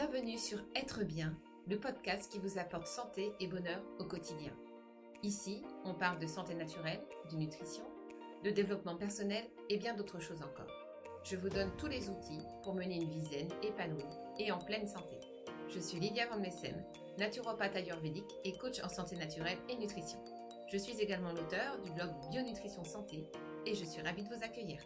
Bienvenue 0.00 0.38
sur 0.38 0.60
Être 0.76 1.02
bien, 1.02 1.36
le 1.66 1.76
podcast 1.76 2.30
qui 2.30 2.38
vous 2.38 2.56
apporte 2.56 2.86
santé 2.86 3.32
et 3.40 3.48
bonheur 3.48 3.82
au 3.98 4.04
quotidien. 4.04 4.52
Ici, 5.24 5.60
on 5.84 5.92
parle 5.92 6.20
de 6.20 6.26
santé 6.28 6.54
naturelle, 6.54 7.00
de 7.32 7.36
nutrition, 7.36 7.82
de 8.44 8.50
développement 8.50 8.94
personnel 8.94 9.44
et 9.68 9.76
bien 9.76 9.96
d'autres 9.96 10.20
choses 10.20 10.40
encore. 10.40 10.70
Je 11.24 11.34
vous 11.34 11.48
donne 11.48 11.74
tous 11.76 11.88
les 11.88 12.08
outils 12.10 12.46
pour 12.62 12.76
mener 12.76 12.94
une 12.94 13.10
vie 13.10 13.26
zen, 13.26 13.48
épanouie 13.60 14.04
et 14.38 14.52
en 14.52 14.58
pleine 14.58 14.86
santé. 14.86 15.18
Je 15.68 15.80
suis 15.80 15.98
Lydia 15.98 16.28
Van 16.28 16.38
Messem, 16.38 16.80
naturopathe 17.18 17.74
ayurvédique 17.74 18.32
et 18.44 18.56
coach 18.56 18.80
en 18.84 18.88
santé 18.88 19.16
naturelle 19.16 19.58
et 19.68 19.74
nutrition. 19.74 20.24
Je 20.70 20.78
suis 20.78 20.96
également 21.00 21.32
l'auteur 21.32 21.76
du 21.82 21.90
blog 21.90 22.10
Bionutrition 22.30 22.84
Santé 22.84 23.26
et 23.66 23.74
je 23.74 23.84
suis 23.84 24.02
ravie 24.02 24.22
de 24.22 24.32
vous 24.32 24.44
accueillir. 24.44 24.80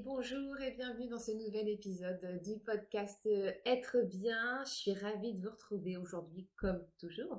Bonjour 0.00 0.58
et 0.62 0.70
bienvenue 0.70 1.08
dans 1.08 1.18
ce 1.18 1.32
nouvel 1.32 1.68
épisode 1.68 2.40
du 2.42 2.58
podcast 2.60 3.28
Être 3.66 3.98
bien. 4.02 4.64
Je 4.64 4.70
suis 4.70 4.94
ravie 4.94 5.34
de 5.34 5.42
vous 5.42 5.50
retrouver 5.50 5.98
aujourd'hui 5.98 6.48
comme 6.56 6.82
toujours. 6.98 7.38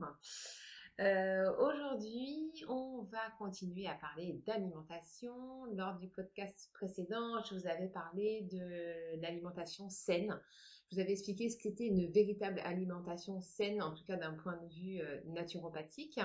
Euh, 1.00 1.52
aujourd'hui, 1.58 2.52
on 2.68 3.08
va 3.12 3.32
continuer 3.40 3.88
à 3.88 3.96
parler 3.96 4.40
d'alimentation. 4.46 5.66
Lors 5.74 5.96
du 5.98 6.10
podcast 6.10 6.70
précédent, 6.74 7.42
je 7.44 7.56
vous 7.56 7.66
avais 7.66 7.88
parlé 7.88 8.48
de 8.52 9.20
l'alimentation 9.20 9.90
saine. 9.90 10.40
Je 10.90 10.96
vous 10.96 11.02
avais 11.02 11.14
expliqué 11.14 11.50
ce 11.50 11.58
qu'était 11.58 11.88
une 11.88 12.12
véritable 12.12 12.60
alimentation 12.66 13.42
saine, 13.42 13.82
en 13.82 13.94
tout 13.94 14.04
cas 14.06 14.16
d'un 14.16 14.34
point 14.34 14.58
de 14.58 14.68
vue 14.74 15.02
euh, 15.02 15.22
naturopathique. 15.26 16.20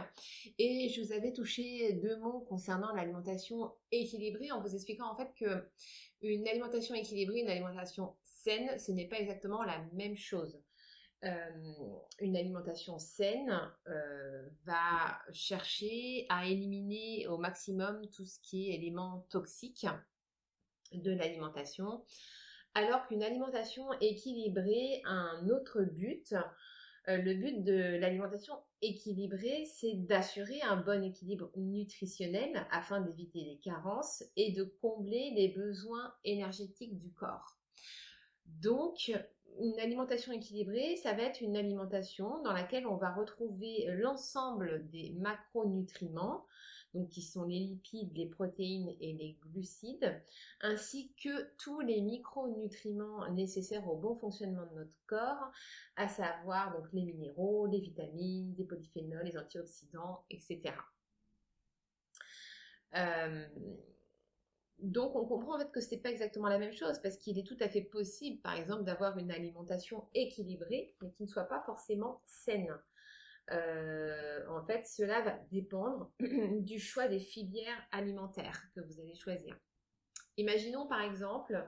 Et 0.58 0.88
je 0.88 1.00
vous 1.02 1.12
avais 1.12 1.32
touché 1.32 1.94
deux 1.94 2.16
mots 2.18 2.40
concernant 2.40 2.92
l'alimentation 2.94 3.72
équilibrée 3.92 4.50
en 4.50 4.60
vous 4.60 4.74
expliquant 4.74 5.10
en 5.10 5.16
fait 5.16 5.32
que 5.38 5.66
une 6.20 6.46
alimentation 6.48 6.94
équilibrée, 6.94 7.40
une 7.40 7.50
alimentation 7.50 8.14
saine, 8.22 8.78
ce 8.78 8.92
n'est 8.92 9.08
pas 9.08 9.18
exactement 9.18 9.62
la 9.62 9.78
même 9.92 10.16
chose. 10.16 10.60
Euh, 11.24 11.72
une 12.20 12.36
alimentation 12.36 12.98
saine 12.98 13.52
euh, 13.88 14.48
va 14.64 15.18
chercher 15.32 16.26
à 16.28 16.46
éliminer 16.46 17.26
au 17.26 17.38
maximum 17.38 18.08
tout 18.10 18.24
ce 18.24 18.38
qui 18.40 18.70
est 18.70 18.74
éléments 18.74 19.26
toxiques 19.28 19.86
de 20.92 21.10
l'alimentation, 21.10 22.04
alors 22.74 23.06
qu'une 23.06 23.22
alimentation 23.22 23.84
équilibrée 24.00 25.02
a 25.04 25.12
un 25.12 25.48
autre 25.48 25.82
but. 25.82 26.34
Euh, 27.08 27.16
le 27.16 27.34
but 27.34 27.64
de 27.64 27.96
l'alimentation 27.96 28.54
équilibrée, 28.82 29.64
c'est 29.64 29.94
d'assurer 29.94 30.60
un 30.62 30.76
bon 30.76 31.02
équilibre 31.02 31.50
nutritionnel 31.56 32.66
afin 32.70 33.00
d'éviter 33.00 33.40
les 33.44 33.58
carences 33.58 34.22
et 34.36 34.52
de 34.52 34.64
combler 34.82 35.32
les 35.34 35.48
besoins 35.48 36.12
énergétiques 36.24 36.98
du 36.98 37.10
corps. 37.12 37.56
Donc, 38.44 39.10
une 39.60 39.78
alimentation 39.80 40.32
équilibrée, 40.32 40.96
ça 40.96 41.12
va 41.14 41.22
être 41.22 41.40
une 41.40 41.56
alimentation 41.56 42.42
dans 42.42 42.52
laquelle 42.52 42.86
on 42.86 42.96
va 42.96 43.12
retrouver 43.12 43.86
l'ensemble 43.88 44.88
des 44.90 45.14
macronutriments, 45.18 46.46
donc 46.94 47.08
qui 47.10 47.22
sont 47.22 47.44
les 47.44 47.58
lipides, 47.58 48.16
les 48.16 48.26
protéines 48.26 48.94
et 49.00 49.12
les 49.12 49.38
glucides, 49.42 50.22
ainsi 50.60 51.12
que 51.22 51.54
tous 51.58 51.80
les 51.80 52.00
micronutriments 52.00 53.30
nécessaires 53.32 53.88
au 53.88 53.96
bon 53.96 54.16
fonctionnement 54.16 54.66
de 54.66 54.74
notre 54.80 54.96
corps, 55.06 55.52
à 55.96 56.08
savoir 56.08 56.72
donc 56.76 56.92
les 56.92 57.02
minéraux, 57.02 57.66
les 57.66 57.80
vitamines, 57.80 58.54
les 58.58 58.64
polyphénols, 58.64 59.24
les 59.24 59.38
antioxydants, 59.38 60.24
etc. 60.30 60.74
Euh, 62.94 63.46
donc 64.78 65.16
on 65.16 65.26
comprend 65.26 65.56
en 65.56 65.58
fait 65.58 65.70
que 65.72 65.80
ce 65.80 65.94
n'est 65.94 66.00
pas 66.00 66.10
exactement 66.10 66.48
la 66.48 66.58
même 66.58 66.72
chose 66.72 67.00
parce 67.02 67.16
qu'il 67.16 67.38
est 67.38 67.46
tout 67.46 67.56
à 67.60 67.68
fait 67.68 67.82
possible, 67.82 68.40
par 68.40 68.54
exemple, 68.54 68.84
d'avoir 68.84 69.18
une 69.18 69.30
alimentation 69.30 70.06
équilibrée, 70.14 70.94
mais 71.02 71.10
qui 71.10 71.24
ne 71.24 71.28
soit 71.28 71.44
pas 71.44 71.62
forcément 71.66 72.22
saine. 72.24 72.78
Euh, 73.52 74.46
en 74.48 74.64
fait, 74.64 74.86
cela 74.86 75.22
va 75.22 75.38
dépendre 75.50 76.10
du 76.20 76.78
choix 76.78 77.08
des 77.08 77.20
filières 77.20 77.82
alimentaires 77.92 78.62
que 78.74 78.80
vous 78.80 79.00
allez 79.00 79.14
choisir. 79.14 79.58
Imaginons 80.36 80.86
par 80.86 81.00
exemple 81.00 81.66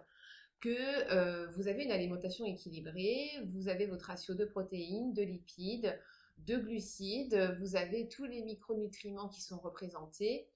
que 0.60 0.68
euh, 1.12 1.48
vous 1.50 1.68
avez 1.68 1.84
une 1.84 1.90
alimentation 1.90 2.44
équilibrée, 2.44 3.30
vous 3.46 3.68
avez 3.68 3.86
votre 3.86 4.06
ratio 4.06 4.34
de 4.34 4.44
protéines, 4.44 5.14
de 5.14 5.22
lipides, 5.22 5.98
de 6.38 6.56
glucides, 6.56 7.56
vous 7.58 7.76
avez 7.76 8.08
tous 8.08 8.24
les 8.24 8.42
micronutriments 8.42 9.28
qui 9.28 9.40
sont 9.40 9.58
représentés 9.58 10.48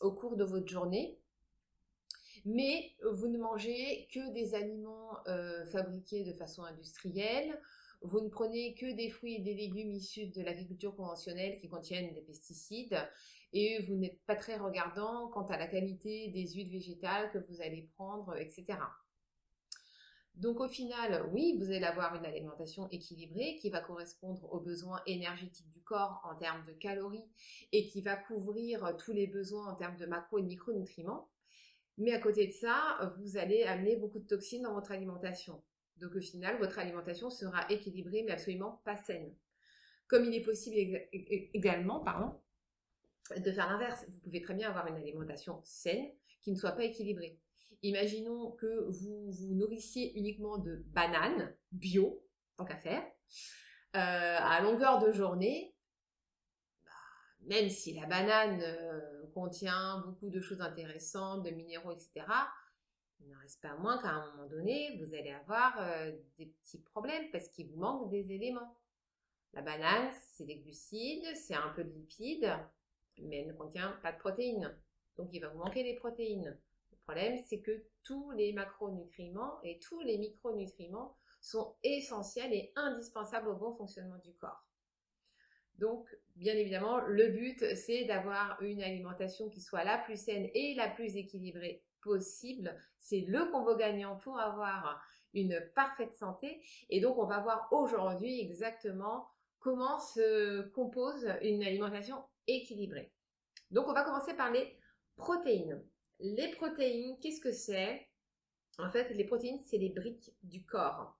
au 0.00 0.12
cours 0.12 0.36
de 0.36 0.44
votre 0.44 0.68
journée 0.68 1.18
mais 2.44 2.92
vous 3.02 3.28
ne 3.28 3.38
mangez 3.38 4.08
que 4.12 4.32
des 4.32 4.54
aliments 4.54 5.18
euh, 5.26 5.64
fabriqués 5.66 6.24
de 6.24 6.32
façon 6.32 6.62
industrielle, 6.64 7.58
vous 8.04 8.20
ne 8.20 8.28
prenez 8.28 8.74
que 8.74 8.92
des 8.92 9.08
fruits 9.08 9.36
et 9.36 9.40
des 9.40 9.54
légumes 9.54 9.92
issus 9.92 10.26
de 10.26 10.42
l'agriculture 10.42 10.94
conventionnelle 10.94 11.58
qui 11.58 11.68
contiennent 11.68 12.12
des 12.12 12.20
pesticides 12.20 12.98
et 13.54 13.82
vous 13.82 13.94
n'êtes 13.94 14.20
pas 14.26 14.36
très 14.36 14.56
regardant 14.56 15.28
quant 15.28 15.46
à 15.46 15.56
la 15.56 15.66
qualité 15.66 16.28
des 16.28 16.46
huiles 16.48 16.70
végétales 16.70 17.30
que 17.32 17.38
vous 17.38 17.62
allez 17.62 17.88
prendre, 17.96 18.36
etc. 18.36 18.78
Donc 20.34 20.60
au 20.60 20.68
final, 20.68 21.30
oui, 21.32 21.56
vous 21.58 21.70
allez 21.70 21.84
avoir 21.84 22.14
une 22.16 22.26
alimentation 22.26 22.88
équilibrée 22.90 23.56
qui 23.60 23.70
va 23.70 23.80
correspondre 23.80 24.52
aux 24.52 24.60
besoins 24.60 25.00
énergétiques 25.06 25.70
du 25.70 25.80
corps 25.80 26.20
en 26.24 26.34
termes 26.34 26.64
de 26.66 26.72
calories 26.72 27.24
et 27.72 27.86
qui 27.86 28.02
va 28.02 28.16
couvrir 28.16 28.96
tous 28.98 29.12
les 29.12 29.28
besoins 29.28 29.72
en 29.72 29.76
termes 29.76 29.96
de 29.96 30.06
macro 30.06 30.38
et 30.38 30.42
micronutriments. 30.42 31.30
Mais 31.96 32.12
à 32.12 32.18
côté 32.18 32.48
de 32.48 32.52
ça, 32.52 33.14
vous 33.18 33.38
allez 33.38 33.62
amener 33.62 33.96
beaucoup 33.96 34.18
de 34.18 34.26
toxines 34.26 34.64
dans 34.64 34.74
votre 34.74 34.90
alimentation. 34.90 35.62
Donc 35.96 36.14
au 36.16 36.20
final, 36.20 36.58
votre 36.58 36.78
alimentation 36.78 37.30
sera 37.30 37.70
équilibrée 37.70 38.22
mais 38.22 38.32
absolument 38.32 38.82
pas 38.84 38.96
saine. 38.96 39.34
Comme 40.08 40.24
il 40.24 40.34
est 40.34 40.42
possible 40.42 40.76
également, 41.12 42.00
pardon, 42.00 42.38
de 43.36 43.52
faire 43.52 43.68
l'inverse. 43.70 44.04
Vous 44.08 44.18
pouvez 44.20 44.42
très 44.42 44.54
bien 44.54 44.68
avoir 44.68 44.86
une 44.86 44.96
alimentation 44.96 45.60
saine 45.64 46.10
qui 46.42 46.52
ne 46.52 46.56
soit 46.56 46.72
pas 46.72 46.84
équilibrée. 46.84 47.38
Imaginons 47.82 48.52
que 48.52 48.88
vous 48.88 49.30
vous 49.30 49.54
nourrissiez 49.54 50.18
uniquement 50.18 50.58
de 50.58 50.84
bananes 50.88 51.54
bio, 51.72 52.22
tant 52.56 52.64
qu'à 52.64 52.76
faire, 52.76 53.02
euh, 53.02 54.36
à 54.40 54.60
longueur 54.62 54.98
de 54.98 55.12
journée, 55.12 55.74
même 57.42 57.68
si 57.68 57.94
la 57.94 58.06
banane 58.06 58.60
euh, 58.62 59.26
contient 59.34 60.02
beaucoup 60.06 60.30
de 60.30 60.40
choses 60.40 60.60
intéressantes, 60.60 61.44
de 61.44 61.50
minéraux, 61.50 61.92
etc., 61.92 62.26
il 63.24 63.32
n'en 63.32 63.38
reste 63.40 63.60
pas 63.60 63.74
moins 63.76 64.00
qu'à 64.00 64.10
un 64.10 64.30
moment 64.32 64.48
donné, 64.48 64.96
vous 64.98 65.14
allez 65.14 65.32
avoir 65.32 65.76
euh, 65.80 66.12
des 66.38 66.46
petits 66.46 66.80
problèmes 66.80 67.30
parce 67.30 67.48
qu'il 67.48 67.68
vous 67.68 67.78
manque 67.78 68.10
des 68.10 68.32
éléments. 68.32 68.76
La 69.52 69.62
banane, 69.62 70.12
c'est 70.12 70.44
des 70.44 70.56
glucides, 70.56 71.34
c'est 71.34 71.54
un 71.54 71.70
peu 71.70 71.84
de 71.84 71.90
lipides, 71.90 72.52
mais 73.18 73.40
elle 73.40 73.48
ne 73.48 73.52
contient 73.52 73.92
pas 74.02 74.12
de 74.12 74.18
protéines. 74.18 74.76
Donc 75.16 75.30
il 75.32 75.40
va 75.40 75.48
vous 75.48 75.58
manquer 75.58 75.84
des 75.84 75.94
protéines. 75.94 76.58
Le 76.90 76.96
problème, 77.04 77.38
c'est 77.44 77.60
que 77.60 77.84
tous 78.02 78.30
les 78.32 78.52
macronutriments 78.52 79.60
et 79.62 79.78
tous 79.78 80.00
les 80.00 80.18
micronutriments 80.18 81.16
sont 81.40 81.76
essentiels 81.82 82.52
et 82.52 82.72
indispensables 82.74 83.48
au 83.48 83.54
bon 83.54 83.72
fonctionnement 83.72 84.18
du 84.18 84.34
corps. 84.34 84.64
Donc, 85.78 86.08
bien 86.36 86.54
évidemment, 86.54 87.00
le 87.00 87.28
but, 87.28 87.74
c'est 87.74 88.04
d'avoir 88.04 88.60
une 88.62 88.82
alimentation 88.82 89.48
qui 89.48 89.60
soit 89.60 89.84
la 89.84 89.98
plus 89.98 90.16
saine 90.16 90.48
et 90.54 90.74
la 90.74 90.88
plus 90.88 91.16
équilibrée 91.16 91.82
C'est 92.98 93.20
le 93.20 93.50
combo 93.50 93.76
gagnant 93.76 94.16
pour 94.16 94.38
avoir 94.38 95.02
une 95.32 95.60
parfaite 95.74 96.14
santé. 96.14 96.62
Et 96.90 97.00
donc, 97.00 97.18
on 97.18 97.26
va 97.26 97.40
voir 97.40 97.68
aujourd'hui 97.72 98.40
exactement 98.40 99.26
comment 99.58 99.98
se 99.98 100.62
compose 100.70 101.26
une 101.42 101.64
alimentation 101.64 102.22
équilibrée. 102.46 103.12
Donc, 103.70 103.88
on 103.88 103.92
va 103.92 104.04
commencer 104.04 104.34
par 104.34 104.50
les 104.52 104.78
protéines. 105.16 105.82
Les 106.20 106.50
protéines, 106.52 107.18
qu'est-ce 107.20 107.40
que 107.40 107.52
c'est? 107.52 108.08
En 108.78 108.90
fait, 108.90 109.10
les 109.10 109.24
protéines, 109.24 109.60
c'est 109.64 109.78
les 109.78 109.90
briques 109.90 110.32
du 110.42 110.64
corps. 110.64 111.18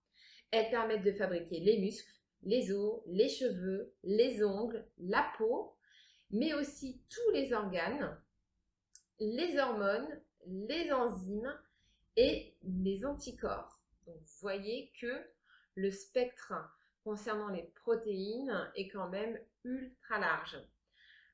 Elles 0.50 0.70
permettent 0.70 1.04
de 1.04 1.12
fabriquer 1.12 1.60
les 1.60 1.78
muscles, 1.78 2.12
les 2.42 2.72
os, 2.72 3.02
les 3.06 3.28
cheveux, 3.28 3.94
les 4.02 4.44
ongles, 4.44 4.86
la 4.98 5.32
peau, 5.38 5.76
mais 6.30 6.54
aussi 6.54 7.02
tous 7.08 7.30
les 7.32 7.52
organes, 7.52 8.20
les 9.18 9.58
hormones, 9.58 10.20
les 10.46 10.92
enzymes 10.92 11.52
et 12.16 12.54
les 12.62 13.04
anticorps. 13.04 13.80
Donc 14.06 14.16
vous 14.16 14.38
voyez 14.40 14.92
que 15.00 15.22
le 15.74 15.90
spectre 15.90 16.52
concernant 17.02 17.48
les 17.48 17.62
protéines 17.62 18.70
est 18.76 18.88
quand 18.88 19.08
même 19.08 19.38
ultra 19.64 20.18
large. 20.18 20.58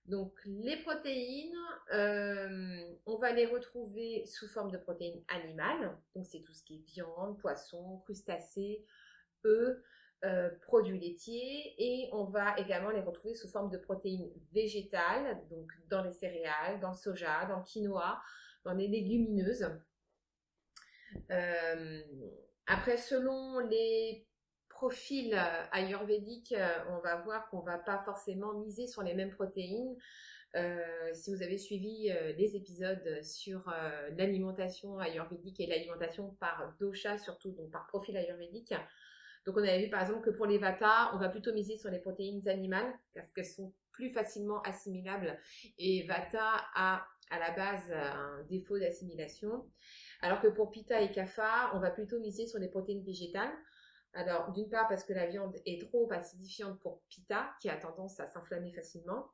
Donc 0.07 0.33
les 0.45 0.77
protéines, 0.79 1.57
euh, 1.93 2.97
on 3.07 3.19
va 3.19 3.33
les 3.33 3.47
retrouver 3.47 4.25
sous 4.27 4.49
forme 4.49 4.71
de 4.71 4.79
protéines 4.79 5.23
animales. 5.29 5.97
Donc 6.15 6.27
c'est 6.27 6.43
tout 6.43 6.55
ce 6.55 6.65
qui 6.65 6.77
est 6.77 6.93
viande, 6.93 7.39
poisson, 7.39 7.99
crustacés, 8.05 8.85
œufs, 9.45 9.79
euh, 10.23 10.51
produits 10.67 10.99
laitiers 10.99 11.75
et 11.79 12.11
on 12.13 12.25
va 12.25 12.59
également 12.59 12.91
les 12.91 13.01
retrouver 13.01 13.35
sous 13.35 13.49
forme 13.49 13.71
de 13.71 13.79
protéines 13.79 14.31
végétales, 14.53 15.41
donc 15.49 15.73
dans 15.89 16.03
les 16.03 16.13
céréales, 16.13 16.79
dans 16.79 16.91
le 16.91 16.97
soja, 16.97 17.47
dans 17.47 17.61
le 17.61 17.65
quinoa, 17.65 18.21
dans 18.65 18.75
les 18.75 18.89
légumineuses. 18.89 19.71
Euh, 21.31 22.03
après, 22.67 22.97
selon 22.97 23.59
les 23.59 24.27
profils 24.69 25.39
ayurvédiques, 25.73 26.55
on 26.89 26.99
va 27.01 27.17
voir 27.17 27.49
qu'on 27.51 27.61
va 27.61 27.79
pas 27.79 28.03
forcément 28.05 28.55
miser 28.55 28.87
sur 28.87 29.03
les 29.03 29.15
mêmes 29.15 29.31
protéines. 29.31 29.97
Euh, 30.57 31.11
si 31.13 31.33
vous 31.33 31.43
avez 31.43 31.59
suivi 31.59 32.11
euh, 32.11 32.33
les 32.33 32.57
épisodes 32.57 33.23
sur 33.23 33.69
euh, 33.69 34.11
l'alimentation 34.17 34.99
ayurvédique 34.99 35.61
et 35.61 35.67
l'alimentation 35.67 36.37
par 36.41 36.75
dosha, 36.81 37.19
surtout 37.19 37.53
donc 37.53 37.71
par 37.71 37.87
profil 37.87 38.17
ayurvédique, 38.17 38.75
donc 39.47 39.57
on 39.57 39.63
avait 39.63 39.85
vu 39.85 39.91
par 39.91 40.03
exemple 40.03 40.23
que 40.23 40.31
pour 40.31 40.47
les 40.47 40.59
vata, 40.59 41.13
on 41.15 41.19
va 41.19 41.29
plutôt 41.29 41.53
miser 41.53 41.77
sur 41.77 41.91
les 41.91 42.01
protéines 42.01 42.47
animales 42.49 42.93
parce 43.15 43.31
qu'elles 43.31 43.47
sont 43.47 43.73
plus 43.93 44.11
facilement 44.11 44.61
assimilables 44.63 45.39
et 45.79 46.05
vata 46.07 46.65
a 46.75 47.07
à 47.31 47.39
la 47.39 47.51
base 47.53 47.93
un 47.93 48.43
défaut 48.49 48.79
d'assimilation. 48.79 49.65
Alors 50.21 50.41
que 50.41 50.49
pour 50.49 50.71
pitta 50.71 51.01
et 51.01 51.11
kapha, 51.11 51.71
on 51.75 51.81
va 51.81 51.91
plutôt 51.91 52.21
miser 52.21 52.47
sur 52.47 52.59
les 52.59 52.69
protéines 52.69 53.05
végétales. 53.05 53.53
Alors, 54.13 54.51
d'une 54.53 54.69
part 54.69 54.89
parce 54.89 55.05
que 55.05 55.13
la 55.13 55.27
viande 55.27 55.55
est 55.67 55.81
trop 55.89 56.11
acidifiante 56.13 56.81
pour 56.81 57.03
Pitta, 57.09 57.55
qui 57.61 57.69
a 57.69 57.77
tendance 57.77 58.19
à 58.19 58.27
s'inflammer 58.27 58.73
facilement, 58.73 59.31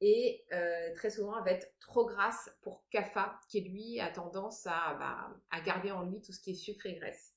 et 0.00 0.44
euh, 0.52 0.94
très 0.94 1.10
souvent 1.10 1.36
elle 1.38 1.44
va 1.44 1.50
être 1.50 1.68
trop 1.80 2.06
grasse 2.06 2.50
pour 2.62 2.84
Kapha, 2.90 3.38
qui 3.50 3.60
lui 3.60 4.00
a 4.00 4.10
tendance 4.10 4.66
à, 4.66 4.94
bah, 4.98 5.60
garder 5.62 5.90
en 5.90 6.04
lui 6.04 6.22
tout 6.22 6.32
ce 6.32 6.40
qui 6.40 6.52
est 6.52 6.54
sucre 6.54 6.86
et 6.86 6.94
graisse. 6.94 7.34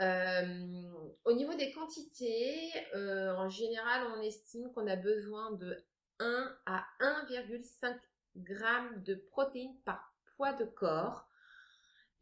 Euh, 0.00 0.92
au 1.24 1.32
niveau 1.32 1.54
des 1.54 1.70
quantités, 1.72 2.72
euh, 2.94 3.34
en 3.36 3.48
général, 3.48 4.08
on 4.16 4.20
estime 4.20 4.70
qu'on 4.72 4.86
a 4.88 4.96
besoin 4.96 5.52
de 5.52 5.84
1 6.18 6.58
à 6.66 6.84
1,5 7.00 7.96
g 8.44 8.64
de 9.04 9.14
protéines 9.14 9.76
par 9.84 10.14
poids 10.36 10.52
de 10.52 10.64
corps, 10.64 11.28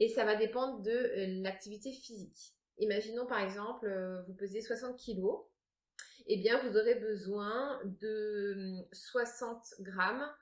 et 0.01 0.09
ça 0.09 0.25
va 0.25 0.37
dépendre 0.37 0.83
de 0.83 1.43
l'activité 1.43 1.93
physique. 1.93 2.55
Imaginons 2.79 3.27
par 3.27 3.41
exemple, 3.41 3.87
euh, 3.87 4.21
vous 4.23 4.35
pesez 4.35 4.61
60 4.61 4.99
kg, 4.99 5.23
eh 6.27 6.37
bien 6.39 6.59
vous 6.63 6.77
aurez 6.77 6.97
besoin 6.97 7.81
de 7.85 8.85
60 8.93 9.57
hum, 9.79 9.85
grammes 9.85 10.35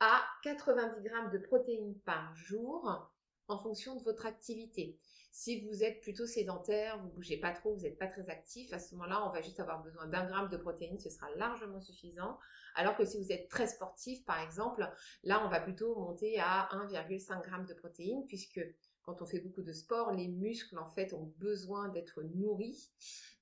à 0.00 0.24
90 0.42 1.02
grammes 1.02 1.30
de 1.30 1.38
protéines 1.38 1.98
par 2.00 2.34
jour 2.34 3.12
en 3.48 3.58
fonction 3.58 3.96
de 3.96 4.02
votre 4.02 4.26
activité. 4.26 4.98
Si 5.30 5.60
vous 5.66 5.84
êtes 5.84 6.00
plutôt 6.00 6.26
sédentaire, 6.26 7.00
vous 7.02 7.10
bougez 7.10 7.36
pas 7.36 7.52
trop, 7.52 7.74
vous 7.74 7.82
n'êtes 7.82 7.98
pas 7.98 8.06
très 8.06 8.28
actif, 8.28 8.72
à 8.72 8.78
ce 8.78 8.94
moment-là, 8.94 9.26
on 9.26 9.30
va 9.30 9.40
juste 9.40 9.60
avoir 9.60 9.82
besoin 9.82 10.06
d'un 10.06 10.26
gramme 10.26 10.48
de 10.48 10.56
protéines, 10.56 10.98
ce 10.98 11.10
sera 11.10 11.30
largement 11.36 11.80
suffisant. 11.80 12.38
Alors 12.74 12.96
que 12.96 13.04
si 13.04 13.22
vous 13.22 13.30
êtes 13.30 13.48
très 13.48 13.66
sportif, 13.66 14.24
par 14.24 14.40
exemple, 14.40 14.88
là, 15.22 15.44
on 15.44 15.48
va 15.48 15.60
plutôt 15.60 15.94
monter 15.96 16.38
à 16.40 16.68
1,5 16.72 17.44
g 17.44 17.66
de 17.68 17.74
protéines, 17.74 18.26
puisque 18.26 18.60
quand 19.08 19.22
on 19.22 19.26
fait 19.26 19.40
beaucoup 19.40 19.62
de 19.62 19.72
sport, 19.72 20.12
les 20.12 20.28
muscles 20.28 20.78
en 20.78 20.88
fait 20.90 21.14
ont 21.14 21.32
besoin 21.38 21.88
d'être 21.88 22.22
nourris, 22.22 22.90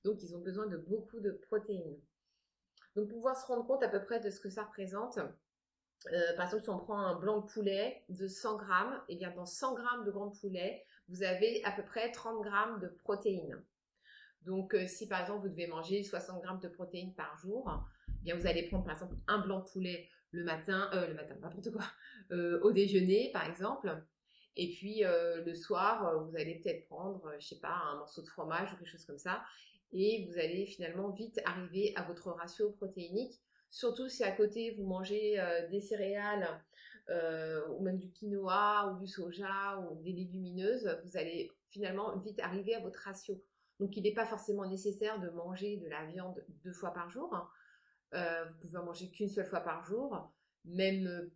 donc 0.05 0.23
ils 0.23 0.33
ont 0.33 0.39
besoin 0.39 0.65
de 0.65 0.77
beaucoup 0.77 1.19
de 1.19 1.31
protéines. 1.31 1.99
Donc 2.95 3.09
pouvoir 3.09 3.37
se 3.37 3.45
rendre 3.45 3.67
compte 3.67 3.83
à 3.83 3.89
peu 3.89 4.01
près 4.01 4.21
de 4.21 4.29
ce 4.29 4.39
que 4.39 4.49
ça 4.49 4.63
représente, 4.63 5.19
euh, 6.13 6.35
par 6.37 6.45
exemple 6.45 6.63
si 6.63 6.69
on 6.69 6.79
prend 6.79 6.97
un 6.97 7.15
blanc 7.15 7.41
de 7.41 7.45
poulet 7.51 8.05
de 8.07 8.27
100 8.27 8.55
grammes, 8.55 9.03
et 9.09 9.13
eh 9.13 9.15
bien 9.17 9.31
dans 9.31 9.45
100 9.45 9.75
grammes 9.75 10.05
de 10.05 10.11
blanc 10.11 10.27
de 10.27 10.39
poulet, 10.39 10.85
vous 11.09 11.23
avez 11.23 11.63
à 11.63 11.71
peu 11.71 11.83
près 11.83 12.11
30 12.11 12.43
grammes 12.43 12.79
de 12.79 12.87
protéines. 12.87 13.63
Donc 14.43 14.73
euh, 14.73 14.87
si 14.87 15.07
par 15.07 15.21
exemple 15.21 15.43
vous 15.43 15.49
devez 15.49 15.67
manger 15.67 16.03
60 16.03 16.41
grammes 16.41 16.59
de 16.59 16.69
protéines 16.69 17.13
par 17.15 17.37
jour, 17.37 17.71
eh 18.09 18.23
bien 18.23 18.35
vous 18.35 18.47
allez 18.47 18.63
prendre 18.67 18.85
par 18.85 18.93
exemple 18.93 19.15
un 19.27 19.39
blanc 19.39 19.61
poulet 19.61 20.09
le 20.31 20.43
matin, 20.43 20.89
euh, 20.93 21.07
le 21.07 21.13
matin 21.13 21.35
n'importe 21.41 21.71
quoi, 21.71 21.85
au 22.61 22.71
déjeuner 22.71 23.31
par 23.33 23.45
exemple, 23.45 24.01
et 24.57 24.71
puis 24.71 25.05
euh, 25.05 25.43
le 25.43 25.53
soir, 25.53 26.07
euh, 26.07 26.23
vous 26.23 26.35
allez 26.35 26.55
peut-être 26.55 26.87
prendre, 26.87 27.23
euh, 27.27 27.37
je 27.39 27.47
sais 27.47 27.59
pas, 27.59 27.79
un 27.91 27.99
morceau 27.99 28.23
de 28.23 28.27
fromage 28.27 28.73
ou 28.73 28.77
quelque 28.77 28.89
chose 28.89 29.05
comme 29.05 29.19
ça. 29.19 29.43
Et 29.93 30.27
vous 30.27 30.39
allez 30.39 30.65
finalement 30.65 31.11
vite 31.11 31.39
arriver 31.45 31.93
à 31.95 32.01
votre 32.03 32.31
ratio 32.31 32.71
protéinique. 32.71 33.39
Surtout 33.69 34.09
si 34.09 34.23
à 34.23 34.31
côté 34.31 34.71
vous 34.71 34.85
mangez 34.85 35.37
des 35.71 35.79
céréales 35.79 36.47
ou 37.09 37.81
même 37.81 37.97
du 37.97 38.11
quinoa 38.11 38.91
ou 38.91 38.99
du 38.99 39.07
soja 39.07 39.79
ou 39.79 40.01
des 40.03 40.11
légumineuses, 40.11 40.87
vous 41.03 41.17
allez 41.17 41.51
finalement 41.69 42.17
vite 42.17 42.39
arriver 42.39 42.75
à 42.75 42.79
votre 42.79 42.99
ratio. 42.99 43.41
Donc 43.79 43.95
il 43.95 44.03
n'est 44.03 44.13
pas 44.13 44.25
forcément 44.25 44.67
nécessaire 44.67 45.19
de 45.19 45.29
manger 45.29 45.77
de 45.77 45.87
la 45.87 46.05
viande 46.05 46.43
deux 46.63 46.73
fois 46.73 46.93
par 46.93 47.09
jour. 47.09 47.29
vous 48.11 48.53
pouvez 48.61 48.77
en 48.77 48.85
manger 48.85 49.09
qu'une 49.09 49.29
seule 49.29 49.45
fois 49.45 49.61
par 49.61 49.83
jour, 49.83 50.31
même 50.65 51.29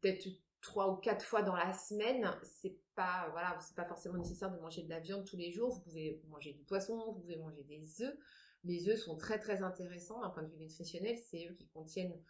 peut-être 0.00 0.28
trois 0.60 0.92
ou 0.92 0.96
quatre 0.96 1.24
fois 1.24 1.42
dans 1.42 1.56
la 1.56 1.72
semaine, 1.72 2.30
c'est 2.42 2.76
pas 2.94 3.28
voilà, 3.30 3.56
c'est 3.60 3.76
pas 3.76 3.84
forcément 3.84 4.18
nécessaire 4.18 4.50
de 4.50 4.58
manger 4.58 4.82
de 4.82 4.90
la 4.90 5.00
viande 5.00 5.24
tous 5.24 5.36
les 5.36 5.52
jours. 5.52 5.70
Vous 5.70 5.80
pouvez 5.80 6.20
manger 6.28 6.52
du 6.52 6.64
poisson, 6.64 7.12
vous 7.12 7.20
pouvez 7.20 7.36
manger 7.36 7.62
des 7.64 8.02
œufs. 8.02 8.16
Les 8.64 8.88
œufs 8.88 8.98
sont 8.98 9.16
très 9.16 9.38
très 9.38 9.62
intéressants 9.62 10.20
d'un 10.20 10.30
point 10.30 10.42
de 10.42 10.48
vue 10.48 10.58
nutritionnel. 10.58 11.16
C'est 11.16 11.46
eux 11.48 11.54
qui 11.54 11.68
contiennent 11.68 12.12
euh, 12.12 12.22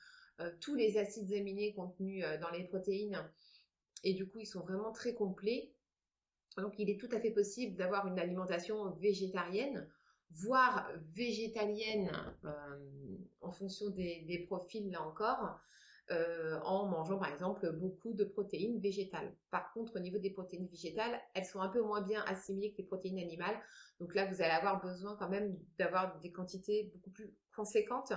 tous 0.61 0.75
les 0.75 0.99
acides 0.99 1.33
aminés 1.33 1.75
contenus 1.75 2.25
euh, 2.25 2.39
dans 2.39 2.51
les 2.51 2.65
protéines 2.65 3.23
et 4.05 4.15
du 4.15 4.29
coup 4.29 4.39
ils 4.41 4.47
sont 4.47 4.61
vraiment 4.61 4.93
très 4.93 5.15
complets. 5.15 5.73
Donc 6.57 6.75
il 6.79 6.91
est 6.91 6.99
tout 6.99 7.09
à 7.13 7.21
fait 7.21 7.31
possible 7.31 7.77
d'avoir 7.77 8.07
une 8.07 8.19
alimentation 8.19 8.91
végétarienne, 8.97 9.89
voire 10.31 10.91
végétalienne 11.15 12.11
euh, 12.45 13.19
en 13.41 13.51
fonction 13.51 13.91
des 13.91 14.45
profils 14.49 14.91
là 14.91 15.03
encore. 15.03 15.61
Euh, 16.11 16.59
en 16.65 16.87
mangeant 16.87 17.19
par 17.19 17.31
exemple 17.31 17.71
beaucoup 17.71 18.15
de 18.15 18.25
protéines 18.25 18.81
végétales. 18.81 19.31
Par 19.51 19.71
contre, 19.75 19.97
au 19.97 19.99
niveau 19.99 20.17
des 20.17 20.31
protéines 20.31 20.67
végétales, 20.67 21.21
elles 21.35 21.45
sont 21.45 21.61
un 21.61 21.69
peu 21.69 21.83
moins 21.83 22.01
bien 22.01 22.25
assimilées 22.25 22.73
que 22.73 22.79
les 22.79 22.85
protéines 22.85 23.19
animales. 23.19 23.61
Donc 24.01 24.15
là, 24.15 24.25
vous 24.25 24.41
allez 24.41 24.53
avoir 24.53 24.81
besoin 24.81 25.17
quand 25.17 25.29
même 25.29 25.59
d'avoir 25.79 26.19
des 26.21 26.33
quantités 26.33 26.91
beaucoup 26.95 27.11
plus 27.11 27.31
conséquentes. 27.55 28.15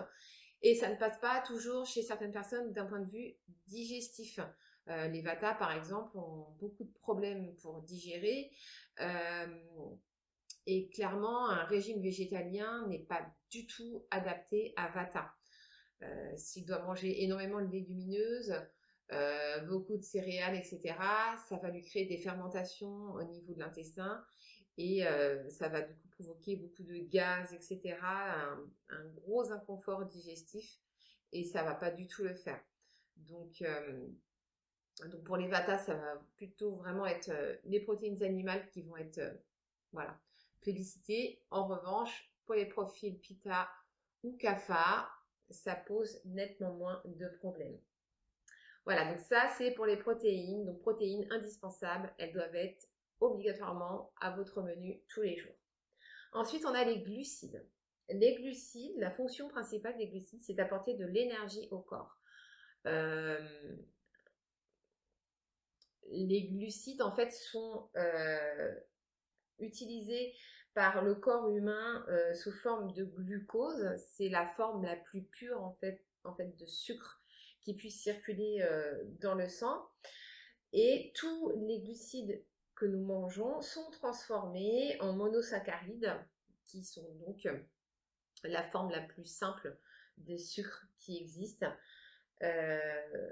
Et 0.63 0.75
ça 0.75 0.89
ne 0.89 0.95
passe 0.95 1.19
pas 1.19 1.41
toujours 1.41 1.85
chez 1.85 2.03
certaines 2.03 2.31
personnes 2.31 2.71
d'un 2.71 2.85
point 2.85 2.99
de 2.99 3.09
vue 3.09 3.35
digestif. 3.67 4.39
Euh, 4.89 5.07
les 5.07 5.21
Vata, 5.21 5.53
par 5.55 5.71
exemple, 5.71 6.17
ont 6.17 6.47
beaucoup 6.59 6.83
de 6.83 6.93
problèmes 6.93 7.55
pour 7.57 7.81
digérer. 7.81 8.51
Euh, 8.99 9.47
et 10.67 10.89
clairement, 10.89 11.49
un 11.49 11.63
régime 11.63 12.01
végétalien 12.01 12.87
n'est 12.87 12.99
pas 12.99 13.25
du 13.49 13.65
tout 13.65 14.05
adapté 14.11 14.73
à 14.75 14.89
Vata. 14.89 15.33
Euh, 16.03 16.37
s'il 16.37 16.65
doit 16.65 16.83
manger 16.83 17.23
énormément 17.23 17.61
de 17.61 17.71
légumineuses, 17.71 18.53
beaucoup 19.67 19.97
de 19.97 20.03
céréales, 20.03 20.55
etc., 20.55 20.95
ça 21.49 21.57
va 21.57 21.69
lui 21.69 21.83
créer 21.83 22.05
des 22.05 22.17
fermentations 22.17 23.11
au 23.11 23.23
niveau 23.23 23.53
de 23.53 23.59
l'intestin 23.59 24.23
et 24.77 25.05
euh, 25.05 25.49
ça 25.49 25.69
va 25.69 25.81
du 25.81 25.93
coup 25.93 26.07
provoquer 26.09 26.55
beaucoup 26.55 26.83
de 26.83 26.97
gaz, 26.97 27.53
etc., 27.53 27.97
un, 28.01 29.05
gros 29.15 29.51
inconfort 29.51 30.05
digestif 30.05 30.79
et 31.31 31.43
ça 31.43 31.63
va 31.63 31.75
pas 31.75 31.91
du 31.91 32.07
tout 32.07 32.23
le 32.23 32.33
faire. 32.33 32.59
Donc, 33.15 33.63
donc 35.05 35.23
pour 35.23 35.37
les 35.37 35.47
Vata, 35.47 35.77
ça 35.77 35.95
va 35.95 36.21
plutôt 36.35 36.75
vraiment 36.75 37.05
être 37.05 37.31
les 37.65 37.79
protéines 37.79 38.21
animales 38.23 38.67
qui 38.67 38.81
vont 38.81 38.97
être 38.97 39.21
voilà, 39.91 40.19
plébiscitées. 40.61 41.41
En 41.49 41.67
revanche, 41.67 42.31
pour 42.45 42.55
les 42.55 42.65
profils 42.65 43.19
Pitta 43.19 43.69
ou 44.23 44.35
Kapha, 44.37 45.09
ça 45.49 45.75
pose 45.75 46.21
nettement 46.25 46.73
moins 46.73 47.01
de 47.05 47.27
problèmes. 47.39 47.77
Voilà, 48.85 49.11
donc 49.11 49.19
ça 49.19 49.47
c'est 49.57 49.71
pour 49.71 49.85
les 49.85 49.97
protéines. 49.97 50.65
Donc 50.65 50.79
protéines 50.81 51.27
indispensables, 51.31 52.13
elles 52.17 52.33
doivent 52.33 52.55
être 52.55 52.87
obligatoirement 53.21 54.11
à 54.19 54.31
votre 54.31 54.61
menu 54.61 55.01
tous 55.07 55.21
les 55.21 55.37
jours. 55.37 55.55
Ensuite, 56.33 56.65
on 56.65 56.73
a 56.73 56.83
les 56.83 56.99
glucides. 56.99 57.65
Les 58.09 58.35
glucides, 58.35 58.97
la 58.97 59.11
fonction 59.11 59.47
principale 59.47 59.97
des 59.97 60.07
glucides, 60.07 60.41
c'est 60.41 60.53
d'apporter 60.53 60.95
de 60.95 61.05
l'énergie 61.05 61.67
au 61.71 61.79
corps. 61.79 62.19
Euh, 62.87 63.37
les 66.09 66.47
glucides, 66.47 67.01
en 67.01 67.15
fait, 67.15 67.31
sont 67.31 67.89
euh, 67.95 68.75
utilisés 69.59 70.33
par 70.73 71.03
le 71.03 71.15
corps 71.15 71.49
humain 71.49 72.05
euh, 72.09 72.33
sous 72.33 72.51
forme 72.51 72.91
de 72.93 73.03
glucose. 73.05 73.95
C'est 73.97 74.29
la 74.29 74.47
forme 74.55 74.83
la 74.83 74.95
plus 74.95 75.23
pure 75.23 75.61
en 75.61 75.73
fait, 75.79 76.03
en 76.23 76.33
fait 76.33 76.57
de 76.57 76.65
sucre 76.65 77.21
qui 77.61 77.75
puisse 77.75 78.01
circuler 78.01 78.67
dans 79.19 79.35
le 79.35 79.47
sang. 79.47 79.87
Et 80.73 81.11
tous 81.15 81.51
les 81.67 81.79
glucides 81.81 82.43
que 82.81 82.87
nous 82.87 83.05
mangeons 83.05 83.61
sont 83.61 83.91
transformés 83.91 84.99
en 85.01 85.13
monosaccharides, 85.13 86.17
qui 86.65 86.83
sont 86.83 87.07
donc 87.27 87.47
la 88.43 88.63
forme 88.71 88.89
la 88.89 89.01
plus 89.01 89.25
simple 89.25 89.77
des 90.17 90.39
sucres 90.39 90.87
qui 90.97 91.19
existent, 91.21 91.71
euh, 92.41 93.29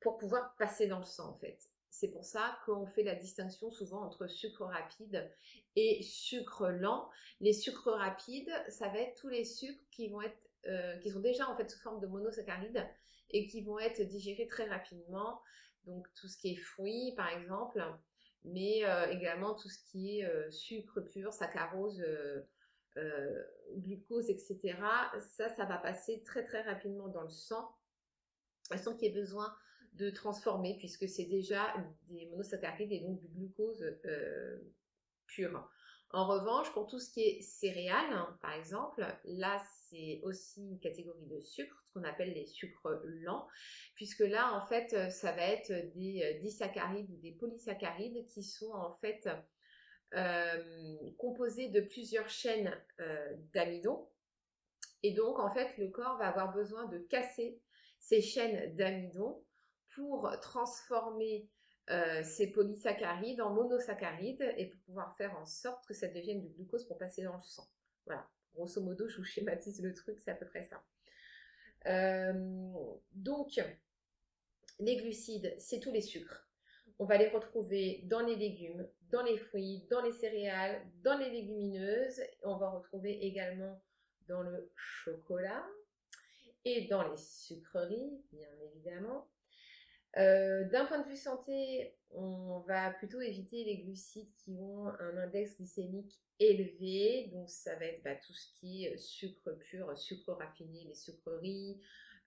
pour 0.00 0.16
pouvoir 0.16 0.54
passer 0.58 0.86
dans 0.86 1.00
le 1.00 1.04
sang 1.04 1.30
en 1.30 1.38
fait. 1.38 1.58
C'est 1.90 2.12
pour 2.12 2.24
ça 2.24 2.56
qu'on 2.64 2.86
fait 2.86 3.02
la 3.02 3.16
distinction 3.16 3.68
souvent 3.72 4.04
entre 4.04 4.28
sucre 4.28 4.64
rapide 4.64 5.28
et 5.74 6.00
sucre 6.04 6.68
lent. 6.68 7.10
Les 7.40 7.52
sucres 7.52 7.90
rapides, 7.90 8.52
ça 8.68 8.88
va 8.90 8.98
être 8.98 9.20
tous 9.20 9.28
les 9.28 9.44
sucres 9.44 9.82
qui 9.90 10.08
vont 10.08 10.22
être, 10.22 10.38
euh, 10.66 10.96
qui 10.98 11.10
sont 11.10 11.20
déjà 11.20 11.48
en 11.48 11.56
fait 11.56 11.68
sous 11.68 11.80
forme 11.80 12.00
de 12.00 12.06
monosaccharides 12.06 12.86
et 13.30 13.48
qui 13.48 13.62
vont 13.62 13.80
être 13.80 14.02
digérés 14.02 14.46
très 14.46 14.68
rapidement. 14.68 15.42
donc 15.84 16.06
tout 16.14 16.28
ce 16.28 16.38
qui 16.38 16.52
est 16.52 16.56
fruits 16.56 17.12
par 17.16 17.28
exemple, 17.30 17.82
mais 18.44 18.82
également 19.10 19.54
tout 19.54 19.68
ce 19.68 19.78
qui 19.90 20.20
est 20.20 20.50
sucre 20.50 21.00
pur, 21.00 21.32
saccharose, 21.32 22.04
glucose, 23.76 24.30
etc. 24.30 24.76
Ça, 25.20 25.48
ça 25.48 25.64
va 25.64 25.78
passer 25.78 26.22
très 26.24 26.44
très 26.44 26.62
rapidement 26.62 27.08
dans 27.08 27.22
le 27.22 27.30
sang, 27.30 27.74
sans 28.76 28.94
qu'il 28.94 29.08
y 29.08 29.10
ait 29.10 29.14
besoin 29.14 29.54
de 29.94 30.10
transformer, 30.10 30.76
puisque 30.78 31.08
c'est 31.08 31.24
déjà 31.26 31.74
des 32.08 32.26
monosaccharides 32.26 32.92
et 32.92 33.00
donc 33.00 33.20
du 33.20 33.28
glucose 33.28 33.84
pur. 35.26 35.70
En 36.14 36.28
revanche, 36.28 36.72
pour 36.72 36.86
tout 36.86 37.00
ce 37.00 37.10
qui 37.10 37.22
est 37.22 37.42
céréales, 37.42 38.12
hein, 38.12 38.38
par 38.40 38.52
exemple, 38.52 39.04
là, 39.24 39.60
c'est 39.88 40.20
aussi 40.22 40.62
une 40.62 40.78
catégorie 40.78 41.26
de 41.26 41.40
sucre, 41.40 41.82
ce 41.88 41.92
qu'on 41.92 42.04
appelle 42.04 42.32
les 42.32 42.46
sucres 42.46 43.00
lents, 43.02 43.48
puisque 43.96 44.20
là, 44.20 44.54
en 44.54 44.64
fait, 44.64 44.92
euh, 44.92 45.10
ça 45.10 45.32
va 45.32 45.42
être 45.42 45.72
des 45.96 46.22
euh, 46.22 46.40
disaccharides 46.40 47.10
ou 47.10 47.16
des 47.16 47.32
polysaccharides 47.32 48.28
qui 48.28 48.44
sont 48.44 48.70
en 48.70 48.94
fait 49.00 49.28
euh, 50.14 50.96
composés 51.18 51.70
de 51.70 51.80
plusieurs 51.80 52.28
chaînes 52.28 52.72
d'amidon. 53.52 54.08
Et 55.02 55.14
donc, 55.14 55.40
en 55.40 55.52
fait, 55.52 55.76
le 55.78 55.88
corps 55.88 56.16
va 56.18 56.28
avoir 56.28 56.52
besoin 56.52 56.86
de 56.86 56.98
casser 56.98 57.60
ces 57.98 58.22
chaînes 58.22 58.76
d'amidon 58.76 59.44
pour 59.96 60.30
transformer 60.40 61.48
euh, 61.90 62.22
ces 62.22 62.50
polysaccharides 62.50 63.42
en 63.42 63.50
monosaccharides 63.50 64.54
et 64.56 64.66
pour 64.66 64.80
pouvoir 64.82 65.16
faire 65.16 65.36
en 65.38 65.44
sorte 65.44 65.86
que 65.86 65.92
ça 65.92 66.08
devienne 66.08 66.40
du 66.40 66.48
glucose 66.48 66.86
pour 66.86 66.96
passer 66.96 67.22
dans 67.22 67.36
le 67.36 67.42
sang. 67.42 67.68
Voilà, 68.06 68.26
grosso 68.54 68.80
modo, 68.80 69.06
je 69.08 69.18
vous 69.18 69.24
schématise 69.24 69.82
le 69.82 69.92
truc, 69.92 70.18
c'est 70.18 70.30
à 70.30 70.34
peu 70.34 70.46
près 70.46 70.64
ça. 70.64 70.82
Euh, 71.86 72.72
donc, 73.12 73.60
les 74.80 74.96
glucides, 74.96 75.54
c'est 75.58 75.80
tous 75.80 75.92
les 75.92 76.00
sucres. 76.00 76.48
On 76.98 77.04
va 77.04 77.18
les 77.18 77.28
retrouver 77.28 78.02
dans 78.04 78.20
les 78.20 78.36
légumes, 78.36 78.88
dans 79.10 79.22
les 79.22 79.36
fruits, 79.36 79.86
dans 79.90 80.00
les 80.00 80.12
céréales, 80.12 80.80
dans 81.02 81.18
les 81.18 81.28
légumineuses. 81.28 82.22
On 82.44 82.56
va 82.56 82.70
retrouver 82.70 83.26
également 83.26 83.82
dans 84.28 84.42
le 84.42 84.70
chocolat 84.74 85.66
et 86.64 86.86
dans 86.86 87.06
les 87.10 87.16
sucreries, 87.16 88.22
bien 88.32 88.48
évidemment. 88.62 89.28
Euh, 90.16 90.64
d'un 90.68 90.84
point 90.84 91.00
de 91.00 91.08
vue 91.08 91.16
santé, 91.16 91.96
on 92.10 92.60
va 92.60 92.90
plutôt 92.90 93.20
éviter 93.20 93.64
les 93.64 93.78
glucides 93.78 94.32
qui 94.36 94.56
ont 94.60 94.86
un 94.86 95.16
index 95.16 95.56
glycémique 95.56 96.20
élevé. 96.38 97.30
Donc 97.32 97.50
ça 97.50 97.74
va 97.76 97.86
être 97.86 98.02
bah, 98.04 98.14
tout 98.14 98.32
ce 98.32 98.46
qui 98.58 98.84
est 98.84 98.96
sucre 98.96 99.52
pur, 99.52 99.96
sucre 99.98 100.32
raffiné, 100.32 100.84
les 100.84 100.94
sucreries. 100.94 101.80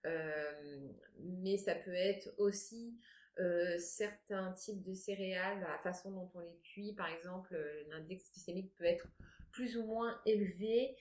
Euh, 0.06 0.88
mais 1.20 1.58
ça 1.58 1.76
peut 1.76 1.94
être 1.94 2.34
aussi 2.38 2.98
euh, 3.40 3.78
certains 3.78 4.52
types 4.54 4.84
de 4.84 4.94
céréales, 4.94 5.60
la 5.62 5.78
façon 5.80 6.12
dont 6.12 6.30
on 6.34 6.40
les 6.40 6.58
cuit, 6.64 6.94
par 6.94 7.08
exemple, 7.08 7.58
l'index 7.90 8.32
glycémique 8.32 8.74
peut 8.76 8.86
être 8.86 9.08
plus 9.52 9.78
ou 9.78 9.86
moins 9.86 10.20
élevé. 10.26 10.96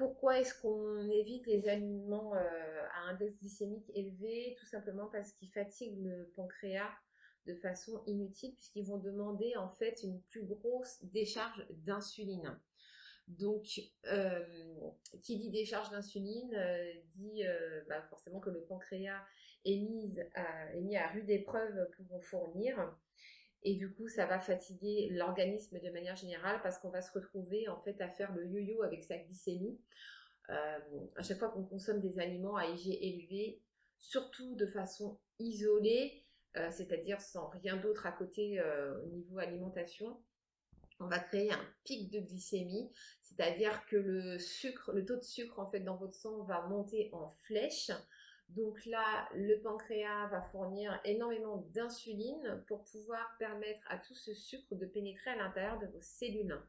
Pourquoi 0.00 0.40
est-ce 0.40 0.58
qu'on 0.62 1.10
évite 1.10 1.46
les 1.46 1.68
aliments 1.68 2.34
euh, 2.34 2.86
à 2.94 3.10
index 3.10 3.38
glycémique 3.38 3.84
élevé? 3.94 4.56
Tout 4.58 4.64
simplement 4.64 5.10
parce 5.12 5.32
qu'ils 5.32 5.50
fatiguent 5.50 6.02
le 6.02 6.32
pancréas 6.34 6.88
de 7.44 7.54
façon 7.56 8.02
inutile 8.06 8.54
puisqu'ils 8.54 8.86
vont 8.86 8.96
demander 8.96 9.54
en 9.58 9.68
fait 9.68 10.02
une 10.02 10.22
plus 10.30 10.46
grosse 10.46 11.04
décharge 11.04 11.66
d'insuline. 11.84 12.58
Donc, 13.28 13.78
euh, 14.06 14.42
qui 15.22 15.36
dit 15.36 15.50
décharge 15.50 15.90
d'insuline 15.90 16.54
euh, 16.54 16.92
dit 17.16 17.42
bah, 17.86 18.00
forcément 18.08 18.40
que 18.40 18.48
le 18.48 18.62
pancréas 18.62 19.22
est 19.66 19.76
mis 19.76 20.16
à, 20.34 20.76
est 20.76 20.80
mis 20.80 20.96
à 20.96 21.08
rude 21.08 21.28
épreuve 21.28 21.90
pour 21.94 22.16
en 22.16 22.20
fournir. 22.20 22.96
Et 23.62 23.74
du 23.74 23.92
coup, 23.92 24.08
ça 24.08 24.26
va 24.26 24.40
fatiguer 24.40 25.08
l'organisme 25.10 25.78
de 25.78 25.90
manière 25.90 26.16
générale 26.16 26.60
parce 26.62 26.78
qu'on 26.78 26.88
va 26.88 27.02
se 27.02 27.12
retrouver 27.12 27.68
en 27.68 27.80
fait 27.82 28.00
à 28.00 28.08
faire 28.08 28.32
le 28.34 28.46
yo-yo 28.46 28.82
avec 28.82 29.04
sa 29.04 29.18
glycémie. 29.18 29.78
Euh, 30.48 30.78
à 31.16 31.22
chaque 31.22 31.38
fois 31.38 31.50
qu'on 31.50 31.64
consomme 31.64 32.00
des 32.00 32.18
aliments 32.18 32.56
à 32.56 32.66
IG 32.66 32.98
élevé, 33.00 33.60
surtout 33.98 34.56
de 34.56 34.66
façon 34.66 35.20
isolée, 35.38 36.24
euh, 36.56 36.70
c'est-à-dire 36.70 37.20
sans 37.20 37.48
rien 37.48 37.76
d'autre 37.76 38.06
à 38.06 38.12
côté 38.12 38.58
euh, 38.58 39.00
au 39.04 39.08
niveau 39.08 39.38
alimentation, 39.38 40.20
on 40.98 41.06
va 41.06 41.18
créer 41.18 41.52
un 41.52 41.64
pic 41.84 42.10
de 42.10 42.20
glycémie, 42.20 42.90
c'est-à-dire 43.22 43.86
que 43.86 43.96
le 43.96 44.38
sucre, 44.38 44.92
le 44.92 45.04
taux 45.04 45.16
de 45.16 45.22
sucre 45.22 45.58
en 45.58 45.70
fait 45.70 45.80
dans 45.80 45.96
votre 45.96 46.14
sang 46.14 46.42
va 46.44 46.66
monter 46.66 47.10
en 47.12 47.30
flèche. 47.44 47.90
Donc 48.56 48.84
là, 48.86 49.28
le 49.34 49.60
pancréas 49.60 50.26
va 50.28 50.42
fournir 50.42 51.00
énormément 51.04 51.58
d'insuline 51.72 52.64
pour 52.66 52.82
pouvoir 52.84 53.36
permettre 53.38 53.80
à 53.88 53.98
tout 53.98 54.14
ce 54.14 54.34
sucre 54.34 54.74
de 54.74 54.86
pénétrer 54.86 55.30
à 55.30 55.36
l'intérieur 55.36 55.78
de 55.78 55.86
vos 55.86 56.00
cellules. 56.00 56.60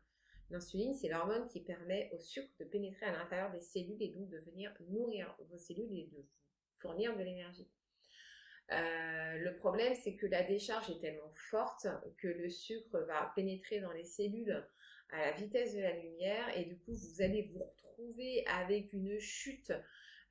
L'insuline, 0.52 0.94
c'est 0.94 1.10
l'hormone 1.10 1.48
qui 1.48 1.62
permet 1.62 2.12
au 2.14 2.20
sucre 2.20 2.52
de 2.60 2.66
pénétrer 2.66 3.08
à 3.08 3.14
l'intérieur 3.14 3.52
des 3.52 3.62
cellules 3.62 4.02
et 4.02 4.10
donc 4.10 4.30
de 4.30 4.38
venir 4.40 4.72
nourrir 4.90 5.36
vos 5.50 5.58
cellules 5.58 5.92
et 5.92 6.06
de 6.06 6.16
vous 6.16 6.28
fournir 6.78 7.18
de 7.18 7.24
l'énergie. 7.24 7.68
Euh, 8.72 9.38
le 9.40 9.56
problème, 9.56 9.96
c'est 9.96 10.16
que 10.16 10.28
la 10.28 10.44
décharge 10.44 10.90
est 10.92 11.00
tellement 11.00 11.32
forte 11.50 11.88
que 12.18 12.28
le 12.28 12.50
sucre 12.50 13.00
va 13.08 13.32
pénétrer 13.36 13.80
dans 13.80 13.92
les 13.92 14.04
cellules 14.04 14.66
à 15.10 15.20
la 15.26 15.32
vitesse 15.32 15.74
de 15.74 15.82
la 15.82 15.98
lumière 15.98 16.56
et 16.56 16.66
du 16.66 16.78
coup, 16.78 16.94
vous 16.94 17.22
allez 17.22 17.50
vous 17.54 17.64
retrouver 17.64 18.46
avec 18.48 18.94
une 18.94 19.20
chute 19.20 19.74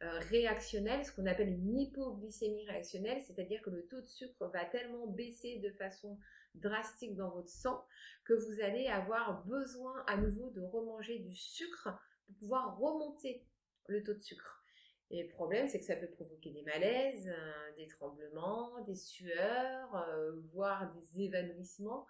réactionnelle, 0.00 1.04
ce 1.04 1.12
qu'on 1.12 1.26
appelle 1.26 1.48
une 1.48 1.78
hypoglycémie 1.78 2.66
réactionnelle, 2.66 3.20
c'est-à-dire 3.20 3.60
que 3.62 3.70
le 3.70 3.86
taux 3.86 4.00
de 4.00 4.06
sucre 4.06 4.46
va 4.48 4.64
tellement 4.64 5.06
baisser 5.06 5.58
de 5.58 5.70
façon 5.70 6.18
drastique 6.54 7.14
dans 7.16 7.30
votre 7.30 7.48
sang 7.48 7.84
que 8.24 8.32
vous 8.32 8.60
allez 8.60 8.86
avoir 8.86 9.44
besoin 9.44 10.04
à 10.06 10.16
nouveau 10.16 10.50
de 10.50 10.60
remanger 10.60 11.18
du 11.18 11.34
sucre 11.34 11.88
pour 12.26 12.36
pouvoir 12.36 12.78
remonter 12.78 13.44
le 13.88 14.02
taux 14.02 14.14
de 14.14 14.22
sucre. 14.22 14.64
Et 15.10 15.24
le 15.24 15.28
problème, 15.28 15.66
c'est 15.66 15.80
que 15.80 15.84
ça 15.84 15.96
peut 15.96 16.08
provoquer 16.08 16.50
des 16.50 16.62
malaises, 16.62 17.28
euh, 17.28 17.76
des 17.76 17.88
tremblements, 17.88 18.80
des 18.84 18.94
sueurs, 18.94 19.96
euh, 19.96 20.36
voire 20.52 20.92
des 20.94 21.22
évanouissements. 21.22 22.06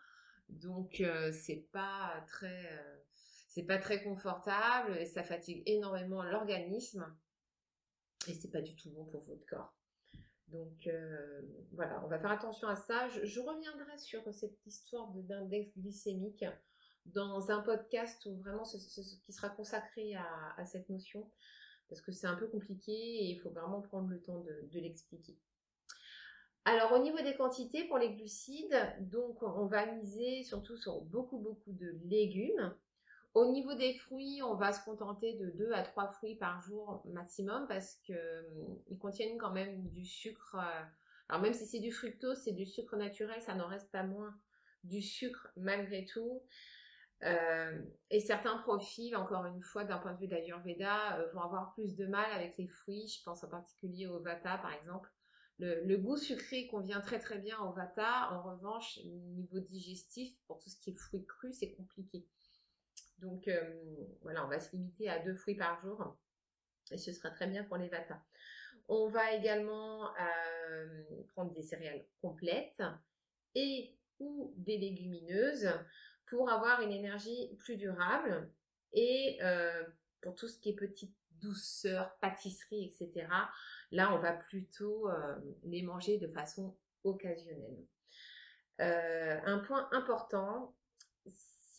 Donc, 0.50 1.02
c'est 1.32 1.68
pas 1.70 2.24
très, 2.26 2.68
c'est 3.46 3.62
pas 3.62 3.78
très 3.78 4.02
confortable 4.02 4.96
et 4.98 5.06
ça 5.06 5.22
fatigue 5.22 5.62
énormément 5.64 6.24
l'organisme 6.24 7.06
et 8.28 8.34
c'est 8.34 8.50
pas 8.50 8.60
du 8.60 8.74
tout 8.76 8.90
bon 8.90 9.04
pour 9.06 9.24
votre 9.24 9.46
corps. 9.46 9.74
Donc 10.48 10.86
euh, 10.86 11.42
voilà, 11.72 12.02
on 12.04 12.08
va 12.08 12.18
faire 12.18 12.32
attention 12.32 12.68
à 12.68 12.76
ça. 12.76 13.08
Je, 13.08 13.40
reviendrai 13.40 13.96
sur 13.98 14.22
cette 14.34 14.58
histoire 14.66 15.08
d'index 15.14 15.70
glycémique 15.78 16.44
dans 17.06 17.50
un 17.50 17.60
podcast 17.60 18.26
où 18.26 18.36
vraiment 18.38 18.64
ce, 18.64 18.76
qui 19.24 19.32
sera 19.32 19.48
consacré 19.48 20.14
à, 20.16 20.66
cette 20.66 20.88
notion 20.88 21.30
parce 21.88 22.02
que 22.02 22.12
c'est 22.12 22.26
un 22.26 22.36
peu 22.36 22.46
compliqué 22.46 22.92
et 22.92 23.30
il 23.30 23.38
faut 23.40 23.50
vraiment 23.50 23.80
prendre 23.80 24.08
le 24.08 24.20
temps 24.20 24.40
de, 24.40 24.68
de 24.70 24.80
l'expliquer. 24.80 25.38
Alors 26.64 26.92
au 26.92 26.98
niveau 26.98 27.18
des 27.18 27.34
quantités 27.34 27.84
pour 27.88 27.98
les 27.98 28.14
glucides, 28.14 28.76
donc 29.00 29.42
on 29.42 29.66
va 29.66 29.86
miser 29.86 30.44
surtout 30.44 30.76
sur 30.76 31.00
beaucoup 31.02 31.38
beaucoup 31.38 31.72
de 31.72 31.98
légumes. 32.04 32.74
Au 33.34 33.52
niveau 33.52 33.74
des 33.74 33.94
fruits, 33.94 34.42
on 34.42 34.54
va 34.54 34.72
se 34.72 34.84
contenter 34.84 35.34
de 35.34 35.50
2 35.50 35.72
à 35.72 35.82
3 35.82 36.08
fruits 36.08 36.34
par 36.34 36.60
jour 36.62 37.02
maximum 37.06 37.66
parce 37.68 37.96
qu'ils 37.96 38.16
hum, 38.90 38.98
contiennent 38.98 39.38
quand 39.38 39.52
même 39.52 39.88
du 39.90 40.04
sucre. 40.04 40.56
Euh, 40.56 40.82
alors 41.28 41.40
même 41.40 41.54
si 41.54 41.64
c'est 41.64 41.78
du 41.78 41.92
fructose, 41.92 42.38
c'est 42.38 42.52
du 42.52 42.66
sucre 42.66 42.96
naturel, 42.96 43.40
ça 43.40 43.54
n'en 43.54 43.68
reste 43.68 43.90
pas 43.92 44.02
moins 44.02 44.34
du 44.82 45.00
sucre 45.00 45.48
malgré 45.56 46.04
tout. 46.04 46.42
Euh, 47.22 47.82
et 48.10 48.20
certains 48.20 48.56
profils, 48.58 49.14
encore 49.14 49.44
une 49.44 49.60
fois, 49.60 49.84
d'un 49.84 49.98
point 49.98 50.14
de 50.14 50.18
vue 50.18 50.26
d'Ayurveda, 50.26 51.18
euh, 51.18 51.30
vont 51.32 51.42
avoir 51.42 51.72
plus 51.74 51.94
de 51.94 52.06
mal 52.06 52.32
avec 52.32 52.56
les 52.56 52.66
fruits. 52.66 53.08
Je 53.08 53.22
pense 53.22 53.44
en 53.44 53.48
particulier 53.48 54.06
au 54.06 54.20
Vata, 54.20 54.58
par 54.58 54.72
exemple. 54.72 55.10
Le, 55.58 55.96
goût 55.98 56.16
sucré 56.16 56.66
convient 56.68 57.02
très 57.02 57.18
très 57.18 57.38
bien 57.38 57.58
au 57.60 57.72
Vata. 57.72 58.32
En 58.32 58.42
revanche, 58.42 58.98
niveau 59.04 59.60
digestif, 59.60 60.34
pour 60.46 60.58
tout 60.58 60.70
ce 60.70 60.80
qui 60.80 60.90
est 60.90 60.94
fruits 60.94 61.26
crus, 61.26 61.58
c'est 61.58 61.72
compliqué. 61.72 62.26
Donc 63.20 63.48
euh, 63.48 63.62
voilà, 64.22 64.44
on 64.44 64.48
va 64.48 64.60
se 64.60 64.72
limiter 64.72 65.08
à 65.08 65.18
deux 65.18 65.34
fruits 65.34 65.56
par 65.56 65.80
jour 65.80 66.16
et 66.90 66.98
ce 66.98 67.12
sera 67.12 67.30
très 67.30 67.46
bien 67.46 67.64
pour 67.64 67.76
les 67.76 67.88
Vata. 67.88 68.20
On 68.88 69.08
va 69.08 69.32
également 69.32 70.10
euh, 70.16 71.02
prendre 71.28 71.52
des 71.52 71.62
céréales 71.62 72.04
complètes 72.20 72.82
et 73.54 73.96
ou 74.18 74.52
des 74.56 74.78
légumineuses 74.78 75.70
pour 76.26 76.50
avoir 76.50 76.80
une 76.80 76.92
énergie 76.92 77.54
plus 77.58 77.76
durable 77.76 78.50
et 78.92 79.38
euh, 79.42 79.84
pour 80.22 80.34
tout 80.34 80.48
ce 80.48 80.58
qui 80.58 80.70
est 80.70 80.74
petite 80.74 81.14
douceur, 81.40 82.16
pâtisserie, 82.20 82.84
etc. 82.84 83.26
Là, 83.92 84.14
on 84.14 84.18
va 84.18 84.32
plutôt 84.32 85.08
les 85.62 85.82
manger 85.82 86.18
de 86.18 86.28
façon 86.28 86.76
occasionnelle. 87.02 87.86
un 88.78 89.58
point 89.60 89.88
important, 89.92 90.74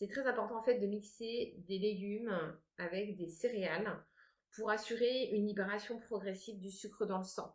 c'est 0.02 0.08
très 0.08 0.26
important 0.26 0.58
en 0.58 0.62
fait 0.64 0.80
de 0.80 0.86
mixer 0.88 1.54
des 1.68 1.78
légumes 1.78 2.36
avec 2.76 3.16
des 3.16 3.28
céréales 3.28 4.04
pour 4.50 4.68
assurer 4.68 5.30
une 5.30 5.46
libération 5.46 6.00
progressive 6.00 6.58
du 6.58 6.72
sucre 6.72 7.06
dans 7.06 7.18
le 7.18 7.24
sang. 7.24 7.54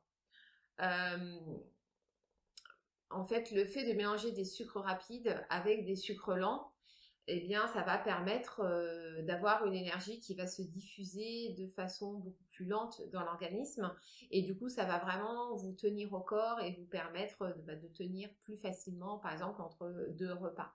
Euh, 0.80 1.40
en 3.10 3.26
fait, 3.26 3.52
le 3.52 3.66
fait 3.66 3.86
de 3.86 3.92
mélanger 3.92 4.32
des 4.32 4.46
sucres 4.46 4.80
rapides 4.80 5.46
avec 5.50 5.86
des 5.86 5.98
sucres 5.98 6.36
lents, 6.36 6.72
eh 7.28 7.42
bien, 7.42 7.68
ça 7.68 7.82
va 7.84 7.98
permettre 7.98 8.62
euh, 8.62 9.22
d'avoir 9.24 9.66
une 9.66 9.74
énergie 9.74 10.22
qui 10.22 10.34
va 10.34 10.48
se 10.48 10.62
diffuser 10.62 11.54
de 11.58 11.68
façon 11.68 12.14
beaucoup 12.14 12.46
plus 12.54 12.66
lente 12.66 13.02
dans 13.12 13.26
l'organisme. 13.26 13.94
Et 14.32 14.42
du 14.42 14.58
coup, 14.58 14.70
ça 14.70 14.86
va 14.86 15.00
vraiment 15.00 15.54
vous 15.58 15.74
tenir 15.74 16.14
au 16.14 16.22
corps 16.22 16.62
et 16.62 16.72
vous 16.72 16.86
permettre 16.86 17.54
bah, 17.66 17.76
de 17.76 17.88
tenir 17.90 18.30
plus 18.44 18.56
facilement, 18.56 19.18
par 19.18 19.34
exemple, 19.34 19.62
entre 19.62 20.08
deux 20.12 20.32
repas. 20.32 20.74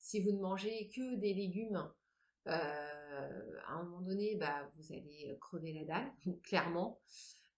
Si 0.00 0.20
vous 0.20 0.32
ne 0.32 0.40
mangez 0.40 0.88
que 0.88 1.16
des 1.16 1.34
légumes, 1.34 1.88
euh, 2.46 3.60
à 3.66 3.74
un 3.74 3.84
moment 3.84 4.00
donné, 4.00 4.36
bah, 4.36 4.70
vous 4.76 4.92
allez 4.92 5.36
crever 5.40 5.72
la 5.72 5.84
dalle, 5.84 6.12
clairement. 6.42 7.00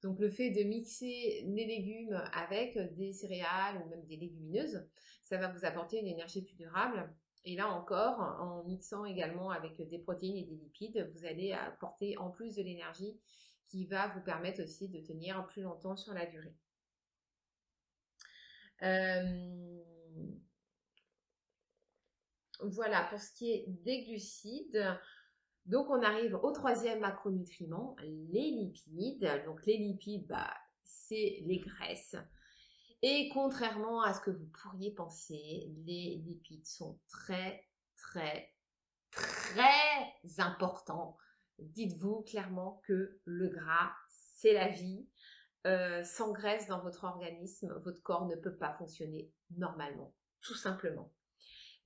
Donc 0.02 0.18
le 0.18 0.28
fait 0.28 0.50
de 0.50 0.64
mixer 0.64 1.44
les 1.46 1.64
légumes 1.64 2.20
avec 2.32 2.76
des 2.96 3.12
céréales 3.12 3.80
ou 3.82 3.88
même 3.88 4.04
des 4.06 4.16
légumineuses, 4.16 4.84
ça 5.22 5.38
va 5.38 5.48
vous 5.48 5.64
apporter 5.64 6.00
une 6.00 6.08
énergie 6.08 6.42
plus 6.42 6.56
durable. 6.56 7.14
Et 7.44 7.56
là 7.56 7.68
encore, 7.68 8.18
en 8.18 8.64
mixant 8.64 9.04
également 9.04 9.50
avec 9.50 9.80
des 9.88 9.98
protéines 9.98 10.36
et 10.36 10.44
des 10.44 10.56
lipides, 10.56 11.08
vous 11.14 11.24
allez 11.24 11.52
apporter 11.52 12.16
en 12.18 12.30
plus 12.30 12.56
de 12.56 12.62
l'énergie 12.62 13.18
qui 13.68 13.86
va 13.86 14.08
vous 14.08 14.20
permettre 14.20 14.62
aussi 14.62 14.88
de 14.88 15.00
tenir 15.00 15.46
plus 15.46 15.62
longtemps 15.62 15.96
sur 15.96 16.14
la 16.14 16.26
durée. 16.26 16.54
Euh, 18.82 19.82
voilà, 22.64 23.04
pour 23.04 23.20
ce 23.20 23.32
qui 23.32 23.50
est 23.50 23.64
des 23.68 24.04
glucides, 24.04 24.98
donc 25.66 25.90
on 25.90 26.02
arrive 26.02 26.34
au 26.34 26.50
troisième 26.50 27.00
macronutriment, 27.00 27.96
les 28.00 28.50
lipides. 28.50 29.42
Donc 29.46 29.64
les 29.66 29.76
lipides, 29.76 30.26
bah, 30.26 30.52
c'est 30.82 31.42
les 31.44 31.58
graisses. 31.58 32.16
Et 33.02 33.28
contrairement 33.32 34.02
à 34.02 34.14
ce 34.14 34.20
que 34.20 34.30
vous 34.30 34.48
pourriez 34.62 34.92
penser, 34.92 35.72
les 35.84 36.22
lipides 36.24 36.66
sont 36.66 37.00
très, 37.08 37.68
très, 37.96 38.52
très 39.10 40.14
importants. 40.38 41.16
Dites-vous 41.58 42.22
clairement 42.22 42.80
que 42.86 43.20
le 43.24 43.48
gras, 43.48 43.92
c'est 44.08 44.54
la 44.54 44.68
vie. 44.68 45.08
Euh, 45.64 46.02
sans 46.02 46.32
graisse 46.32 46.66
dans 46.66 46.80
votre 46.80 47.04
organisme, 47.04 47.72
votre 47.84 48.02
corps 48.02 48.26
ne 48.26 48.34
peut 48.34 48.56
pas 48.56 48.72
fonctionner 48.72 49.32
normalement, 49.56 50.12
tout 50.40 50.56
simplement. 50.56 51.12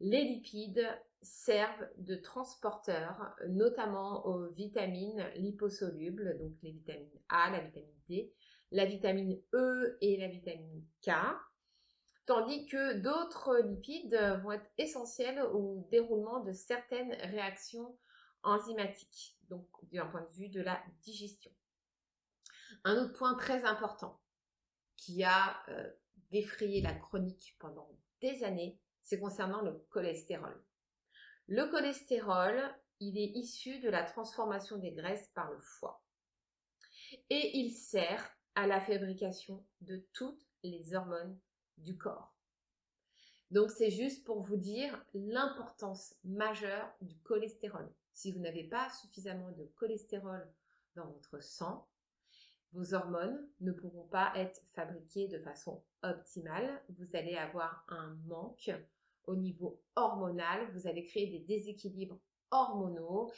Les 0.00 0.24
lipides 0.24 0.86
servent 1.22 1.88
de 1.98 2.16
transporteurs, 2.16 3.34
notamment 3.48 4.26
aux 4.26 4.48
vitamines 4.48 5.26
liposolubles, 5.36 6.38
donc 6.38 6.52
les 6.62 6.72
vitamines 6.72 7.20
A, 7.28 7.50
la 7.50 7.60
vitamine 7.60 8.00
D, 8.08 8.32
la 8.70 8.84
vitamine 8.84 9.40
E 9.54 9.96
et 10.00 10.16
la 10.18 10.28
vitamine 10.28 10.84
K, 11.02 11.10
tandis 12.26 12.66
que 12.66 12.94
d'autres 12.98 13.58
lipides 13.58 14.40
vont 14.42 14.52
être 14.52 14.70
essentiels 14.78 15.40
au 15.40 15.86
déroulement 15.90 16.40
de 16.40 16.52
certaines 16.52 17.12
réactions 17.12 17.96
enzymatiques, 18.42 19.38
donc 19.48 19.66
d'un 19.92 20.06
point 20.06 20.22
de 20.22 20.32
vue 20.34 20.48
de 20.48 20.60
la 20.60 20.80
digestion. 21.02 21.50
Un 22.84 22.96
autre 23.02 23.12
point 23.14 23.34
très 23.34 23.64
important 23.64 24.20
qui 24.96 25.24
a 25.24 25.56
euh, 25.68 25.90
défrayé 26.30 26.80
la 26.80 26.94
chronique 26.94 27.56
pendant 27.58 27.88
des 28.20 28.44
années, 28.44 28.80
c'est 29.06 29.20
concernant 29.20 29.62
le 29.62 29.72
cholestérol. 29.88 30.60
Le 31.46 31.70
cholestérol, 31.70 32.60
il 32.98 33.16
est 33.16 33.38
issu 33.38 33.78
de 33.78 33.88
la 33.88 34.02
transformation 34.02 34.78
des 34.78 34.90
graisses 34.90 35.28
par 35.28 35.50
le 35.52 35.60
foie. 35.60 36.02
Et 37.30 37.56
il 37.56 37.70
sert 37.70 38.36
à 38.56 38.66
la 38.66 38.80
fabrication 38.80 39.64
de 39.80 40.04
toutes 40.12 40.44
les 40.64 40.92
hormones 40.94 41.38
du 41.78 41.96
corps. 41.96 42.34
Donc 43.52 43.70
c'est 43.70 43.92
juste 43.92 44.24
pour 44.24 44.40
vous 44.40 44.56
dire 44.56 45.04
l'importance 45.14 46.16
majeure 46.24 46.92
du 47.00 47.16
cholestérol. 47.20 47.88
Si 48.12 48.32
vous 48.32 48.40
n'avez 48.40 48.64
pas 48.64 48.90
suffisamment 48.90 49.52
de 49.52 49.66
cholestérol 49.76 50.52
dans 50.96 51.06
votre 51.06 51.40
sang, 51.40 51.88
vos 52.72 52.92
hormones 52.92 53.48
ne 53.60 53.70
pourront 53.70 54.08
pas 54.08 54.32
être 54.34 54.60
fabriquées 54.74 55.28
de 55.28 55.38
façon 55.38 55.84
optimale. 56.02 56.82
Vous 56.98 57.14
allez 57.14 57.36
avoir 57.36 57.84
un 57.88 58.16
manque 58.26 58.72
au 59.26 59.36
niveau 59.36 59.80
hormonal, 59.94 60.70
vous 60.72 60.86
allez 60.86 61.04
créer 61.04 61.26
des 61.26 61.40
déséquilibres 61.40 62.18
hormonaux 62.50 63.32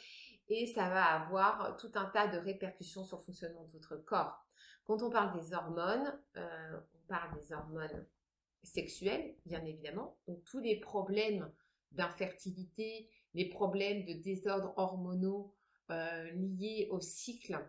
et 0.47 0.67
ça 0.67 0.89
va 0.89 1.05
avoir 1.05 1.75
tout 1.77 1.91
un 1.95 2.05
tas 2.05 2.27
de 2.27 2.37
répercussions 2.37 3.03
sur 3.03 3.17
le 3.17 3.23
fonctionnement 3.23 3.63
de 3.63 3.71
votre 3.71 3.97
corps. 3.97 4.45
Quand 4.85 5.03
on 5.03 5.09
parle 5.09 5.39
des 5.39 5.53
hormones, 5.53 6.19
euh, 6.37 6.79
on 6.95 7.07
parle 7.07 7.39
des 7.39 7.53
hormones 7.53 8.07
sexuelles, 8.63 9.35
bien 9.45 9.63
évidemment. 9.65 10.17
Donc 10.27 10.43
tous 10.43 10.59
les 10.59 10.79
problèmes 10.79 11.51
d'infertilité, 11.91 13.09
les 13.33 13.49
problèmes 13.49 14.05
de 14.05 14.13
désordre 14.13 14.73
hormonaux 14.77 15.55
euh, 15.91 16.31
liés 16.31 16.87
au 16.91 16.99
cycle, 16.99 17.59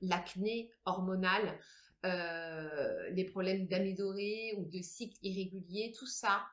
l'acné 0.00 0.70
hormonal, 0.84 1.58
euh, 2.04 3.10
les 3.10 3.24
problèmes 3.24 3.66
d'amédorrhée 3.66 4.54
ou 4.58 4.64
de 4.64 4.80
cycle 4.80 5.18
irrégulier, 5.22 5.92
tout 5.98 6.06
ça 6.06 6.46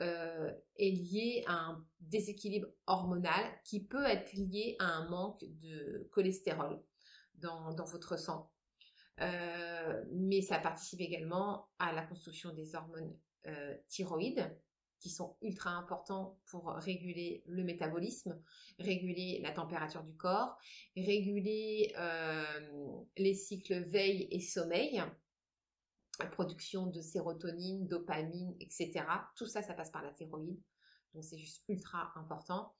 euh, 0.00 0.50
est 0.76 0.90
lié 0.90 1.44
à 1.46 1.52
un 1.52 1.86
déséquilibre 2.00 2.68
hormonal 2.86 3.44
qui 3.64 3.84
peut 3.84 4.06
être 4.06 4.32
lié 4.32 4.76
à 4.78 4.86
un 4.86 5.10
manque 5.10 5.44
de 5.60 6.08
cholestérol 6.10 6.82
dans, 7.34 7.74
votre 7.84 8.18
sang. 8.18 8.50
Euh, 9.20 10.04
mais 10.10 10.40
ça 10.40 10.58
participe 10.58 11.00
également 11.00 11.68
à 11.78 11.92
la 11.92 12.02
construction 12.02 12.54
des 12.54 12.74
hormones 12.74 13.14
euh, 13.46 13.76
thyroïdes 13.88 14.50
qui 15.00 15.10
sont 15.10 15.36
ultra 15.42 15.70
importants 15.70 16.38
pour 16.46 16.68
réguler 16.68 17.42
le 17.46 17.62
métabolisme, 17.62 18.40
réguler 18.78 19.40
la 19.42 19.50
température 19.50 20.02
du 20.02 20.14
corps, 20.14 20.58
réguler 20.96 21.94
les 23.16 23.34
cycles 23.34 23.82
veille 23.84 24.28
et 24.30 24.40
sommeil, 24.40 25.02
production 26.26 26.86
de 26.86 27.00
sérotonine, 27.00 27.86
dopamine, 27.86 28.54
etc. 28.60 29.04
Tout 29.36 29.46
ça, 29.46 29.62
ça 29.62 29.74
passe 29.74 29.90
par 29.90 30.02
la 30.02 30.10
thyroïde. 30.10 30.60
Donc 31.14 31.24
c'est 31.24 31.38
juste 31.38 31.64
ultra 31.68 32.12
important. 32.16 32.74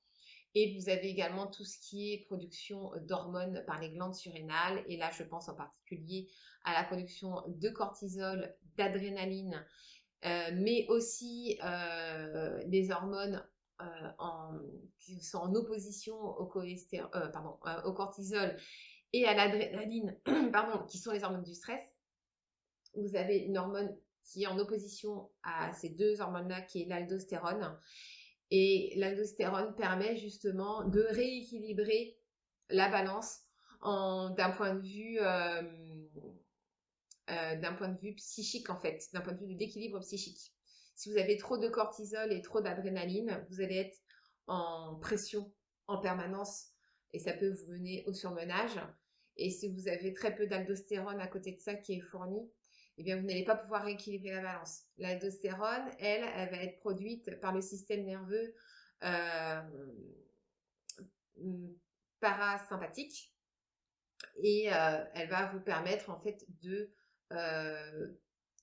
Et 0.53 0.77
vous 0.77 0.89
avez 0.89 1.07
également 1.07 1.47
tout 1.47 1.63
ce 1.63 1.79
qui 1.79 2.11
est 2.11 2.25
production 2.25 2.91
d'hormones 3.07 3.63
par 3.65 3.79
les 3.79 3.89
glandes 3.89 4.15
surrénales. 4.15 4.83
Et 4.87 4.97
là, 4.97 5.09
je 5.11 5.23
pense 5.23 5.47
en 5.47 5.55
particulier 5.55 6.29
à 6.63 6.73
la 6.73 6.83
production 6.83 7.41
de 7.47 7.69
cortisol, 7.69 8.53
d'adrénaline, 8.75 9.65
euh, 10.25 10.51
mais 10.53 10.85
aussi 10.89 11.57
euh, 11.63 12.61
des 12.65 12.91
hormones 12.91 13.43
euh, 13.81 14.59
qui 14.99 15.23
sont 15.23 15.39
en 15.39 15.55
opposition 15.55 16.15
au, 16.15 16.43
au 16.43 17.93
cortisol 17.93 18.57
et 19.13 19.25
à 19.25 19.33
l'adrénaline, 19.33 20.17
pardon, 20.51 20.85
qui 20.85 20.97
sont 20.97 21.11
les 21.11 21.23
hormones 21.23 21.43
du 21.43 21.53
stress 21.53 21.81
vous 22.95 23.15
avez 23.15 23.37
une 23.37 23.57
hormone 23.57 23.95
qui 24.23 24.43
est 24.43 24.47
en 24.47 24.59
opposition 24.59 25.29
à 25.43 25.73
ces 25.73 25.89
deux 25.89 26.21
hormones-là, 26.21 26.61
qui 26.61 26.83
est 26.83 26.85
l'aldostérone. 26.85 27.77
Et 28.49 28.93
l'aldostérone 28.97 29.75
permet 29.75 30.17
justement 30.17 30.83
de 30.83 31.01
rééquilibrer 31.09 32.17
la 32.69 32.89
balance 32.89 33.41
d'un 33.83 34.51
point 34.55 34.75
de 34.75 34.81
vue 34.81 35.17
euh, 35.19 35.61
euh, 37.29 37.55
d'un 37.55 37.73
point 37.73 37.87
de 37.87 37.99
vue 37.99 38.13
psychique 38.15 38.69
en 38.69 38.75
fait, 38.75 39.07
d'un 39.13 39.21
point 39.21 39.33
de 39.33 39.39
vue 39.39 39.53
de 39.53 39.59
l'équilibre 39.59 39.99
psychique. 40.01 40.53
Si 40.95 41.09
vous 41.09 41.17
avez 41.17 41.37
trop 41.37 41.57
de 41.57 41.69
cortisol 41.69 42.31
et 42.31 42.41
trop 42.41 42.61
d'adrénaline, 42.61 43.45
vous 43.49 43.61
allez 43.61 43.77
être 43.77 43.97
en 44.47 44.95
pression 44.95 45.51
en 45.87 45.99
permanence 45.99 46.67
et 47.13 47.19
ça 47.19 47.33
peut 47.33 47.49
vous 47.49 47.71
mener 47.71 48.03
au 48.05 48.13
surmenage. 48.13 48.79
Et 49.37 49.49
si 49.49 49.69
vous 49.69 49.87
avez 49.87 50.13
très 50.13 50.35
peu 50.35 50.45
d'aldostérone 50.45 51.19
à 51.21 51.27
côté 51.27 51.53
de 51.53 51.59
ça 51.59 51.73
qui 51.73 51.93
est 51.93 52.01
fourni, 52.01 52.51
eh 52.97 53.03
bien, 53.03 53.17
vous 53.17 53.25
n'allez 53.25 53.45
pas 53.45 53.55
pouvoir 53.55 53.83
rééquilibrer 53.83 54.31
la 54.31 54.41
balance. 54.41 54.83
L'aldostérone, 54.97 55.89
elle, 55.99 56.23
elle 56.35 56.49
va 56.49 56.63
être 56.63 56.79
produite 56.79 57.39
par 57.39 57.53
le 57.53 57.61
système 57.61 58.05
nerveux 58.05 58.53
euh, 59.03 59.61
parasympathique 62.19 63.33
et 64.43 64.71
euh, 64.71 65.03
elle 65.15 65.29
va 65.29 65.51
vous 65.51 65.59
permettre 65.59 66.09
en 66.09 66.19
fait 66.19 66.45
de 66.61 66.91
euh, 67.31 68.07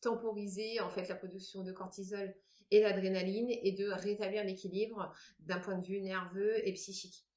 temporiser 0.01 0.81
en 0.81 0.91
fait 0.91 1.09
la 1.09 1.17
production 1.17 1.64
de 1.64 1.73
cortisol 1.73 2.35
et 2.71 2.81
d'adrénaline 2.81 3.51
et 3.51 3.73
de 3.73 3.91
rétablir 3.91 4.45
l'équilibre 4.45 5.12
d'un 5.41 5.59
point 5.59 5.79
de 5.79 5.87
vue 5.87 6.01
nerveux 6.01 6.67
et 6.67 6.73
psychique. 6.75 7.28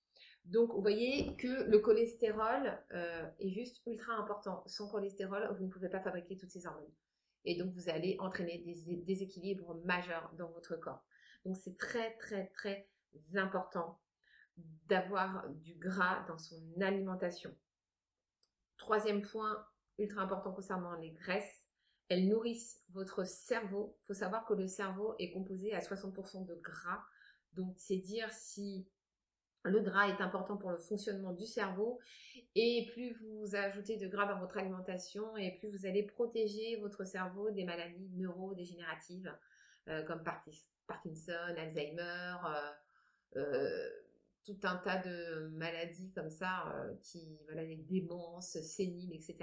Donc, 0.46 0.72
vous 0.74 0.82
voyez 0.82 1.36
que 1.38 1.70
le 1.70 1.80
cholestérol 1.80 2.78
euh, 2.94 3.30
est 3.40 3.52
juste 3.52 3.82
ultra 3.86 4.14
important. 4.14 4.64
Sans 4.66 4.90
cholestérol, 4.90 5.56
vous 5.58 5.66
ne 5.66 5.70
pouvez 5.70 5.90
pas 5.90 6.02
fabriquer 6.02 6.36
toutes 6.38 6.50
ces 6.50 6.66
hormones. 6.66 6.92
Et 7.46 7.56
donc, 7.58 7.74
vous 7.74 7.90
allez 7.90 8.18
entraîner 8.20 8.60
des 8.60 8.98
déséquilibres 8.98 9.76
majeurs 9.86 10.32
dans 10.38 10.50
votre 10.52 10.76
corps. 10.76 11.04
Donc, 11.46 11.58
c'est 11.58 11.78
très, 11.78 12.16
très, 12.18 12.48
très 12.48 12.90
important 13.36 14.00
d'avoir 14.88 15.50
du 15.50 15.76
gras 15.76 16.24
dans 16.28 16.38
son 16.38 16.62
alimentation. 16.82 17.56
Troisième 18.78 19.22
point 19.22 19.66
ultra 19.98 20.22
important 20.22 20.52
concernant 20.52 20.96
les 20.96 21.12
graisses, 21.12 21.66
elles 22.10 22.28
nourrissent 22.28 22.84
votre 22.90 23.26
cerveau. 23.26 23.96
Il 24.02 24.06
faut 24.08 24.14
savoir 24.14 24.46
que 24.46 24.54
le 24.54 24.68
cerveau 24.68 25.16
est 25.20 25.32
composé 25.32 25.74
à 25.74 25.80
60% 25.80 26.46
de 26.46 26.56
gras. 26.56 27.04
Donc, 27.54 27.76
c'est 27.78 27.98
dire 27.98 28.32
si 28.32 28.88
le 29.64 29.80
gras 29.82 30.08
est 30.08 30.22
important 30.22 30.58
pour 30.58 30.72
le 30.72 30.78
fonctionnement 30.78 31.34
du 31.34 31.46
cerveau 31.46 32.00
et 32.56 32.90
plus 32.94 33.14
vous 33.14 33.56
ajoutez 33.56 33.98
de 33.98 34.08
gras 34.08 34.26
dans 34.26 34.40
votre 34.40 34.58
alimentation 34.58 35.38
et 35.38 35.52
plus 35.60 35.70
vous 35.70 35.86
allez 35.86 36.04
protéger 36.04 36.78
votre 36.82 37.06
cerveau 37.06 37.52
des 37.52 37.64
maladies 37.64 38.10
neurodégénératives 38.14 39.32
euh, 39.88 40.04
comme 40.04 40.24
Parkinson, 40.88 41.56
Alzheimer, 41.58 42.36
euh, 42.46 42.72
euh, 43.38 43.90
tout 44.46 44.60
un 44.64 44.76
tas 44.78 44.98
de 44.98 45.50
maladies 45.54 46.12
comme 46.14 46.30
ça, 46.30 46.76
qui, 47.04 47.40
voilà, 47.46 47.64
les 47.64 47.78
démences, 47.78 48.60
séniles, 48.62 49.14
etc. 49.14 49.38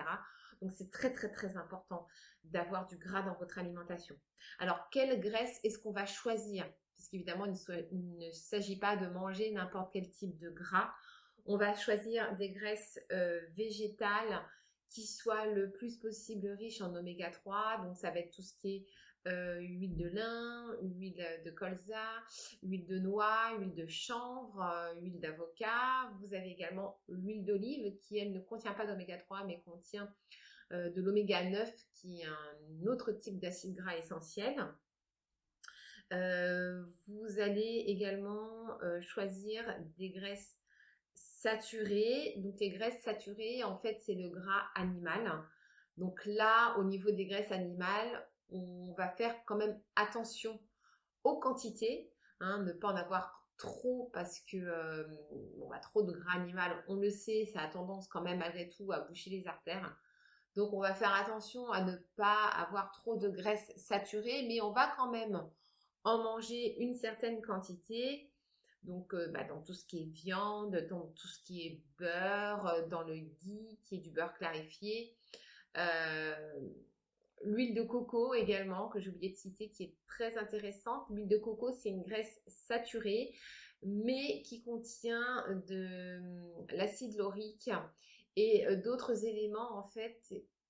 Donc 0.61 0.73
c'est 0.73 0.91
très 0.91 1.13
très 1.13 1.31
très 1.31 1.57
important 1.57 2.07
d'avoir 2.43 2.87
du 2.87 2.97
gras 2.99 3.23
dans 3.23 3.35
votre 3.35 3.59
alimentation. 3.59 4.17
Alors 4.59 4.91
quelle 4.91 5.21
graisse 5.21 5.61
est-ce 5.63 5.79
qu'on 5.79 5.93
va 5.93 6.05
choisir? 6.05 6.69
Puisqu'évidemment 6.99 7.47
il 7.47 8.19
ne 8.19 8.31
s'agit 8.33 8.79
pas 8.79 8.97
de 8.97 9.07
manger 9.07 9.51
n'importe 9.53 9.93
quel 9.93 10.11
type 10.11 10.37
de 10.39 10.51
gras. 10.51 10.93
On 11.47 11.57
va 11.57 11.75
choisir 11.75 12.37
des 12.37 12.51
graisses 12.51 13.01
végétales 13.57 14.45
qui 14.91 15.07
soient 15.07 15.47
le 15.47 15.71
plus 15.71 15.97
possible 15.97 16.49
riches 16.49 16.81
en 16.81 16.95
oméga 16.95 17.31
3. 17.31 17.85
Donc 17.85 17.97
ça 17.97 18.11
va 18.11 18.19
être 18.19 18.35
tout 18.35 18.43
ce 18.43 18.55
qui 18.55 18.77
est 18.77 18.87
euh, 19.27 19.59
huile 19.61 19.97
de 19.97 20.09
lin, 20.09 20.77
huile 20.83 21.27
de 21.45 21.51
colza, 21.51 22.07
huile 22.63 22.87
de 22.87 22.99
noix, 22.99 23.55
huile 23.59 23.75
de 23.75 23.87
chanvre, 23.87 24.63
euh, 24.63 24.95
huile 25.01 25.21
d'avocat. 25.21 26.11
Vous 26.21 26.35
avez 26.35 26.51
également 26.51 27.01
l'huile 27.09 27.45
d'olive 27.45 27.99
qui, 27.99 28.19
elle, 28.19 28.33
ne 28.33 28.41
contient 28.41 28.73
pas 28.73 28.87
d'oméga 28.87 29.19
3 29.19 29.45
mais 29.45 29.61
contient 29.61 30.13
euh, 30.73 30.91
de 30.91 31.03
l'oméga 31.03 31.45
9 31.45 31.71
qui 31.93 32.21
est 32.21 32.27
un 32.27 32.87
autre 32.87 33.13
type 33.13 33.39
d'acide 33.39 33.75
gras 33.75 33.97
essentiel. 33.97 34.55
Vous 36.11 37.41
allez 37.41 37.85
également 37.87 38.79
choisir 39.01 39.65
des 39.99 40.11
graisses 40.11 40.59
saturées. 41.15 42.35
Donc 42.39 42.59
les 42.61 42.71
graisses 42.71 43.01
saturées, 43.03 43.63
en 43.65 43.79
fait, 43.79 43.99
c'est 44.05 44.15
le 44.15 44.29
gras 44.29 44.63
animal. 44.75 45.45
Donc 45.97 46.25
là, 46.27 46.77
au 46.79 46.85
niveau 46.85 47.11
des 47.11 47.27
graisses 47.27 47.53
animales, 47.53 48.27
on 48.51 48.95
va 48.97 49.09
faire 49.09 49.35
quand 49.47 49.57
même 49.57 49.79
attention 49.97 50.61
aux 51.25 51.39
quantités, 51.39 52.11
hein, 52.41 52.63
ne 52.63 52.73
pas 52.73 52.89
en 52.89 52.97
avoir 52.97 53.45
trop 53.59 54.11
parce 54.15 54.41
que 54.41 54.57
euh, 54.57 55.05
a 55.73 55.79
trop 55.81 56.03
de 56.03 56.13
gras 56.13 56.35
animal, 56.35 56.73
on 56.89 56.95
le 56.95 57.11
sait, 57.11 57.51
ça 57.53 57.63
a 57.63 57.69
tendance 57.69 58.09
quand 58.09 58.23
même 58.23 58.39
malgré 58.39 58.69
tout 58.69 58.91
à 58.93 59.01
boucher 59.01 59.31
les 59.31 59.47
artères. 59.47 59.97
Donc 60.57 60.73
on 60.73 60.81
va 60.81 60.95
faire 60.95 61.15
attention 61.15 61.71
à 61.71 61.83
ne 61.83 61.97
pas 62.17 62.47
avoir 62.47 62.91
trop 62.93 63.17
de 63.17 63.29
graisse 63.29 63.73
saturée, 63.77 64.47
mais 64.49 64.61
on 64.61 64.73
va 64.73 64.93
quand 64.97 65.11
même 65.11 65.45
en 66.05 66.23
manger 66.23 66.77
une 66.81 66.95
certaine 66.95 67.43
quantité. 67.43 68.31
Donc 68.85 69.15
euh, 69.15 69.29
bah, 69.29 69.45
dans 69.45 69.61
tout 69.63 69.75
ce 69.75 69.85
qui 69.85 70.03
est 70.03 70.11
viande, 70.11 70.87
dans 70.89 71.07
tout 71.09 71.27
ce 71.27 71.43
qui 71.43 71.67
est 71.67 71.83
beurre, 71.99 72.67
euh, 72.67 72.87
dans 72.87 73.03
le 73.03 73.17
ghee 73.17 73.79
qui 73.85 73.97
est 73.97 74.01
du 74.01 74.11
beurre 74.11 74.35
clarifié. 74.35 75.15
L'huile 77.45 77.75
de 77.75 77.83
coco 77.83 78.35
également, 78.35 78.89
que 78.89 78.99
j'ai 78.99 79.11
oublié 79.11 79.31
de 79.31 79.37
citer, 79.37 79.71
qui 79.71 79.85
est 79.85 79.95
très 80.07 80.37
intéressante. 80.37 81.05
L'huile 81.11 81.29
de 81.29 81.37
coco, 81.37 81.73
c'est 81.73 81.91
une 81.91 82.03
graisse 82.03 82.41
saturée, 82.49 83.33
mais 83.83 84.43
qui 84.43 84.63
contient 84.63 85.45
de 85.69 86.21
l'acide 86.75 87.17
laurique 87.17 87.71
et 88.37 88.67
euh, 88.67 88.77
d'autres 88.77 89.25
éléments 89.25 89.77
en 89.77 89.85
fait 89.89 90.21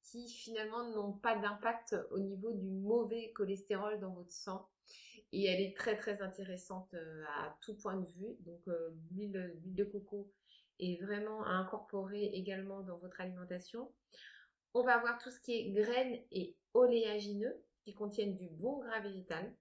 qui 0.03 0.29
finalement 0.29 0.89
n'ont 0.91 1.13
pas 1.13 1.37
d'impact 1.37 1.97
au 2.11 2.19
niveau 2.19 2.53
du 2.53 2.71
mauvais 2.71 3.31
cholestérol 3.33 4.01
dans 4.01 4.13
votre 4.15 4.33
sang. 4.33 4.67
Et 5.33 5.45
elle 5.45 5.61
est 5.61 5.77
très 5.77 5.97
très 5.97 6.23
intéressante 6.23 6.95
euh, 6.95 7.25
à 7.41 7.57
tout 7.61 7.77
point 7.77 7.97
de 7.97 8.07
vue. 8.07 8.37
Donc 8.41 8.61
euh, 8.69 8.91
l'huile 9.11 9.55
de 9.65 9.85
coco 9.85 10.33
est 10.79 11.03
vraiment 11.03 11.45
à 11.45 11.51
incorporer 11.51 12.25
également 12.35 12.83
dans 12.83 12.99
votre 12.99 13.21
alimentation. 13.21 13.93
On 14.75 14.83
va 14.83 14.95
avoir 14.95 15.19
tout 15.19 15.31
ce 15.31 15.41
qui 15.41 15.53
est 15.53 15.71
graines 15.71 16.19
et 16.31 16.57
oléagineux 16.75 17.63
qui 17.83 17.95
contiennent 17.95 18.37
du 18.37 18.49
bon 18.49 18.79
gras 18.79 19.01
végétal. 19.01 19.55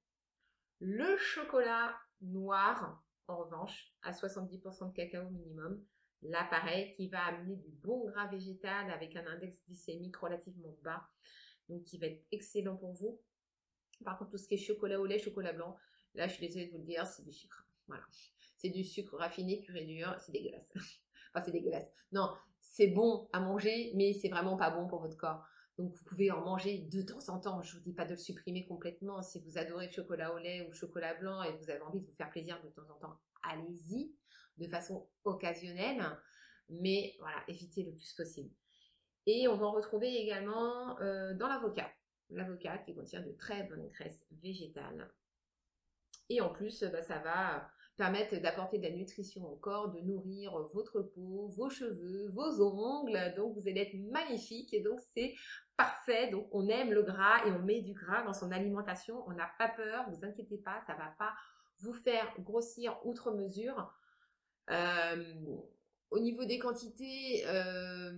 Le 0.80 1.18
chocolat 1.18 1.96
noir, 2.22 3.04
en 3.28 3.38
revanche, 3.38 3.94
à 4.04 4.12
70% 4.12 4.90
de 4.90 4.94
cacao 4.94 5.30
minimum. 5.30 5.84
Là, 6.24 6.48
pareil, 6.50 6.94
qui 6.96 7.10
va 7.10 7.26
amener 7.26 7.56
du 7.56 7.70
bon 7.70 8.06
gras 8.06 8.28
végétal 8.28 8.92
avec 8.92 9.16
un 9.16 9.26
index 9.28 9.58
glycémique 9.68 10.18
relativement 10.18 10.76
bas. 10.84 11.08
Donc, 11.70 11.84
qui 11.84 11.98
va 11.98 12.08
être 12.08 12.26
excellent 12.32 12.76
pour 12.76 12.94
vous. 12.94 13.20
Par 14.04 14.18
contre, 14.18 14.32
tout 14.32 14.38
ce 14.38 14.48
qui 14.48 14.56
est 14.56 14.58
chocolat 14.58 15.00
au 15.00 15.06
lait, 15.06 15.20
chocolat 15.20 15.54
blanc, 15.54 15.76
là, 16.14 16.28
je 16.28 16.34
suis 16.34 16.46
désolée 16.46 16.68
de 16.68 16.72
vous 16.72 16.80
le 16.80 16.86
dire, 16.86 17.06
c'est 17.06 17.24
du 17.24 17.32
sucre. 17.32 17.68
Voilà. 17.88 18.04
C'est 18.58 18.70
du 18.70 18.84
sucre 18.84 19.18
raffiné, 19.18 19.62
pur 19.62 19.76
et 19.76 19.86
dur. 19.86 20.16
C'est 20.20 20.32
dégueulasse. 20.32 20.70
enfin, 20.76 21.44
c'est 21.44 21.52
dégueulasse. 21.52 21.88
Non, 22.12 22.30
c'est 22.60 22.88
bon 22.88 23.30
à 23.34 23.40
manger, 23.40 23.92
mais 23.96 24.14
c'est 24.14 24.30
vraiment 24.30 24.58
pas 24.58 24.70
bon 24.70 24.88
pour 24.88 25.02
votre 25.02 25.18
corps. 25.18 25.46
Donc 25.78 25.94
vous 25.94 26.04
pouvez 26.06 26.32
en 26.32 26.42
manger 26.42 26.80
de 26.92 27.02
temps 27.04 27.30
en 27.30 27.40
temps. 27.40 27.62
Je 27.62 27.76
ne 27.76 27.80
vous 27.80 27.86
dis 27.86 27.94
pas 27.94 28.06
de 28.06 28.12
le 28.12 28.18
supprimer 28.18 28.66
complètement. 28.66 29.22
Si 29.22 29.40
vous 29.40 29.58
adorez 29.58 29.88
le 29.88 29.92
chocolat 29.92 30.34
au 30.34 30.40
lait 30.40 30.62
ou 30.62 30.70
le 30.70 30.74
chocolat 30.74 31.14
blanc 31.14 31.44
et 31.44 31.56
que 31.56 31.64
vous 31.64 31.70
avez 31.70 31.82
envie 31.82 32.00
de 32.00 32.06
vous 32.06 32.16
faire 32.16 32.30
plaisir 32.32 32.60
de 32.64 32.70
temps 32.70 32.90
en 32.90 33.00
temps, 33.00 33.20
allez-y 33.44 34.12
de 34.58 34.68
façon 34.68 35.08
occasionnelle. 35.24 36.04
Mais 36.70 37.16
voilà, 37.20 37.38
évitez 37.48 37.84
le 37.84 37.94
plus 37.94 38.14
possible. 38.14 38.50
Et 39.28 39.48
on 39.48 39.56
va 39.56 39.68
en 39.68 39.72
retrouver 39.72 40.16
également 40.16 41.00
euh, 41.02 41.34
dans 41.36 41.48
l'avocat. 41.48 41.90
L'avocat 42.30 42.78
qui 42.80 42.94
contient 42.94 43.22
de 43.22 43.32
très 43.32 43.64
bonnes 43.64 43.88
graisses 43.88 44.26
végétales. 44.32 45.10
Et 46.30 46.42
en 46.42 46.50
plus, 46.50 46.84
bah, 46.84 47.02
ça 47.02 47.20
va 47.20 47.70
permettent 47.98 48.40
d'apporter 48.42 48.78
de 48.78 48.84
la 48.84 48.92
nutrition 48.92 49.44
au 49.52 49.56
corps, 49.56 49.90
de 49.90 50.00
nourrir 50.02 50.56
votre 50.74 51.02
peau, 51.02 51.48
vos 51.48 51.70
cheveux, 51.70 52.28
vos 52.30 52.62
ongles. 52.62 53.34
Donc 53.36 53.56
vous 53.56 53.68
allez 53.68 53.82
être 53.82 53.96
magnifique 54.12 54.74
et 54.74 54.82
donc 54.82 55.00
c'est 55.14 55.34
parfait. 55.76 56.30
Donc 56.30 56.48
on 56.52 56.68
aime 56.70 56.94
le 56.94 57.02
gras 57.02 57.46
et 57.46 57.52
on 57.52 57.64
met 57.64 57.82
du 57.82 57.94
gras 57.94 58.24
dans 58.24 58.34
son 58.34 58.52
alimentation. 58.52 59.24
On 59.28 59.34
n'a 59.34 59.50
pas 59.58 59.70
peur, 59.70 60.06
vous 60.10 60.24
inquiétez 60.24 60.58
pas, 60.58 60.82
ça 60.86 60.94
va 60.94 61.14
pas 61.18 61.34
vous 61.80 61.94
faire 61.94 62.32
grossir 62.40 62.98
outre 63.04 63.32
mesure. 63.32 63.92
Euh, 64.70 65.34
au 66.12 66.20
niveau 66.20 66.46
des 66.46 66.60
quantités, 66.60 67.44
euh, 67.48 68.12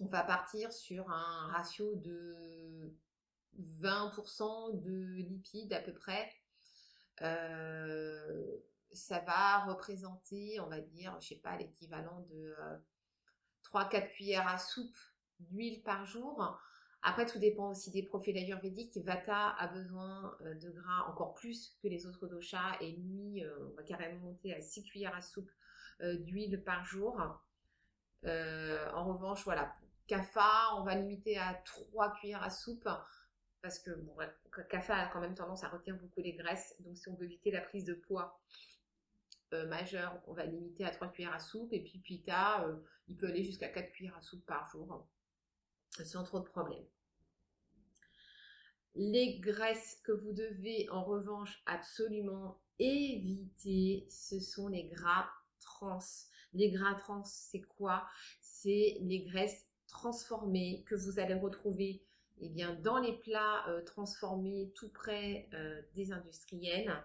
on 0.00 0.06
va 0.06 0.22
partir 0.22 0.72
sur 0.72 1.08
un 1.10 1.48
ratio 1.52 1.94
de 1.96 2.92
20% 3.80 4.80
de 4.80 5.22
lipides 5.22 5.72
à 5.72 5.80
peu 5.80 5.92
près 5.92 6.30
euh, 7.22 8.56
ça 8.92 9.20
va 9.20 9.64
représenter, 9.64 10.58
on 10.60 10.66
va 10.66 10.80
dire, 10.80 11.16
je 11.20 11.28
sais 11.28 11.36
pas, 11.36 11.56
l'équivalent 11.56 12.26
de 12.30 12.54
3-4 13.72 13.94
euh, 13.94 14.00
cuillères 14.08 14.48
à 14.48 14.58
soupe 14.58 14.98
d'huile 15.38 15.82
par 15.82 16.06
jour. 16.06 16.58
Après, 17.02 17.24
tout 17.24 17.38
dépend 17.38 17.70
aussi 17.70 17.90
des 17.90 18.02
profils 18.02 18.36
ayurvédiques. 18.36 18.96
Vata 18.98 19.50
a 19.50 19.68
besoin 19.68 20.36
euh, 20.40 20.54
de 20.54 20.70
gras 20.70 21.06
encore 21.08 21.34
plus 21.34 21.76
que 21.82 21.88
les 21.88 22.06
autres 22.06 22.26
doshas 22.26 22.76
et 22.80 22.92
lui, 22.92 23.42
on 23.70 23.74
va 23.76 23.82
carrément 23.82 24.18
monter 24.20 24.54
à 24.54 24.60
6 24.60 24.84
cuillères 24.84 25.14
à 25.14 25.22
soupe 25.22 25.50
d'huile 26.02 26.62
par 26.64 26.84
jour. 26.84 27.20
en 28.24 29.04
revanche, 29.04 29.44
voilà, 29.44 29.76
Kapha, 30.10 30.74
on 30.76 30.82
va 30.82 30.96
limiter 30.96 31.38
à 31.38 31.54
3 31.64 32.12
cuillères 32.14 32.42
à 32.42 32.50
soupe 32.50 32.88
parce 33.62 33.78
que 33.78 33.92
bon, 33.92 34.16
Kapha 34.68 34.96
a 34.96 35.06
quand 35.06 35.20
même 35.20 35.36
tendance 35.36 35.62
à 35.62 35.68
retenir 35.68 35.96
beaucoup 36.00 36.20
les 36.20 36.32
graisses. 36.32 36.74
Donc, 36.80 36.98
si 36.98 37.08
on 37.08 37.14
veut 37.14 37.26
éviter 37.26 37.52
la 37.52 37.60
prise 37.60 37.84
de 37.84 37.94
poids 37.94 38.40
euh, 39.52 39.68
majeure, 39.68 40.20
on 40.26 40.32
va 40.32 40.46
limiter 40.46 40.84
à 40.84 40.90
3 40.90 41.12
cuillères 41.12 41.32
à 41.32 41.38
soupe. 41.38 41.72
Et 41.72 41.80
puis, 41.84 42.00
Pita, 42.00 42.66
euh, 42.66 42.80
il 43.06 43.16
peut 43.18 43.28
aller 43.28 43.44
jusqu'à 43.44 43.68
4 43.68 43.92
cuillères 43.92 44.16
à 44.16 44.20
soupe 44.20 44.44
par 44.46 44.68
jour, 44.68 44.92
hein, 44.92 46.04
sans 46.04 46.24
trop 46.24 46.40
de 46.40 46.44
problèmes. 46.44 46.86
Les 48.96 49.38
graisses 49.38 50.00
que 50.02 50.10
vous 50.10 50.32
devez 50.32 50.88
en 50.90 51.04
revanche 51.04 51.62
absolument 51.66 52.60
éviter, 52.80 54.08
ce 54.10 54.40
sont 54.40 54.66
les 54.66 54.88
gras 54.88 55.30
trans. 55.60 56.00
Les 56.52 56.72
gras 56.72 56.96
trans, 56.96 57.22
c'est 57.22 57.62
quoi? 57.62 58.08
C'est 58.40 58.96
les 59.02 59.22
graisses 59.22 59.69
transformées 59.90 60.84
que 60.86 60.94
vous 60.94 61.18
allez 61.18 61.34
retrouver 61.34 62.02
eh 62.42 62.48
bien, 62.48 62.74
dans 62.74 62.98
les 62.98 63.12
plats 63.12 63.68
euh, 63.68 63.82
transformés 63.82 64.72
tout 64.74 64.88
près 64.88 65.48
euh, 65.52 65.82
des 65.94 66.12
industriels, 66.12 67.04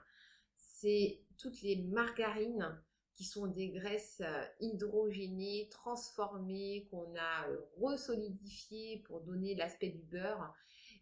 c'est 0.55 1.21
toutes 1.37 1.61
les 1.61 1.75
margarines 1.83 2.81
qui 3.15 3.25
sont 3.25 3.47
des 3.47 3.69
graisses 3.69 4.21
euh, 4.21 4.43
hydrogénées, 4.61 5.67
transformées, 5.71 6.87
qu'on 6.89 7.13
a 7.17 7.47
resolidifiées 7.77 9.03
pour 9.05 9.21
donner 9.21 9.55
l'aspect 9.55 9.89
du 9.89 10.03
beurre. 10.03 10.53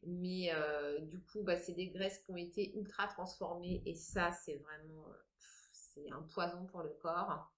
Mais 0.05 0.51
du 1.03 1.21
coup, 1.21 1.43
bah, 1.43 1.57
c'est 1.57 1.71
des 1.71 1.87
graisses 1.87 2.19
qui 2.19 2.31
ont 2.31 2.35
été 2.35 2.75
ultra 2.75 3.07
transformées 3.07 3.81
et 3.85 3.95
ça, 3.95 4.33
c'est 4.33 4.57
vraiment 4.57 5.07
c'est 5.39 6.11
un 6.11 6.23
poison 6.23 6.65
pour 6.65 6.81
le 6.81 6.89
corps. 7.01 7.49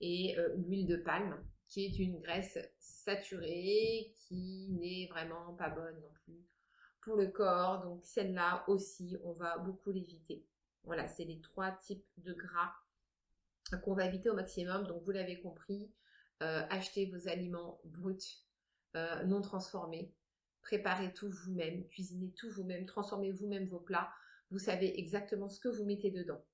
Et 0.00 0.36
l'huile 0.54 0.86
de 0.86 0.94
palme, 0.94 1.36
qui 1.70 1.86
est 1.86 1.98
une 1.98 2.18
graisse 2.18 2.58
saturée 2.78 4.12
qui 4.18 4.68
n'est 4.72 5.06
vraiment 5.06 5.54
pas 5.54 5.70
bonne 5.70 6.00
non 6.00 6.12
plus 6.24 6.44
pour 7.00 7.16
le 7.16 7.28
corps. 7.28 7.82
Donc 7.82 8.04
celle-là 8.04 8.64
aussi, 8.68 9.16
on 9.24 9.32
va 9.32 9.56
beaucoup 9.58 9.90
l'éviter. 9.90 10.44
Voilà, 10.82 11.06
c'est 11.06 11.24
les 11.24 11.40
trois 11.40 11.70
types 11.70 12.04
de 12.18 12.32
gras 12.34 12.72
qu'on 13.84 13.94
va 13.94 14.04
éviter 14.04 14.28
au 14.28 14.34
maximum. 14.34 14.86
Donc 14.86 15.02
vous 15.04 15.12
l'avez 15.12 15.40
compris, 15.40 15.90
euh, 16.42 16.66
achetez 16.70 17.06
vos 17.06 17.28
aliments 17.28 17.80
bruts, 17.84 18.44
euh, 18.96 19.22
non 19.24 19.40
transformés. 19.40 20.12
Préparez 20.62 21.12
tout 21.12 21.30
vous-même, 21.30 21.86
cuisinez 21.86 22.32
tout 22.32 22.50
vous-même, 22.50 22.84
transformez 22.84 23.30
vous-même 23.30 23.66
vos 23.68 23.80
plats. 23.80 24.10
Vous 24.50 24.58
savez 24.58 24.98
exactement 24.98 25.48
ce 25.48 25.60
que 25.60 25.68
vous 25.68 25.84
mettez 25.84 26.10
dedans. 26.10 26.44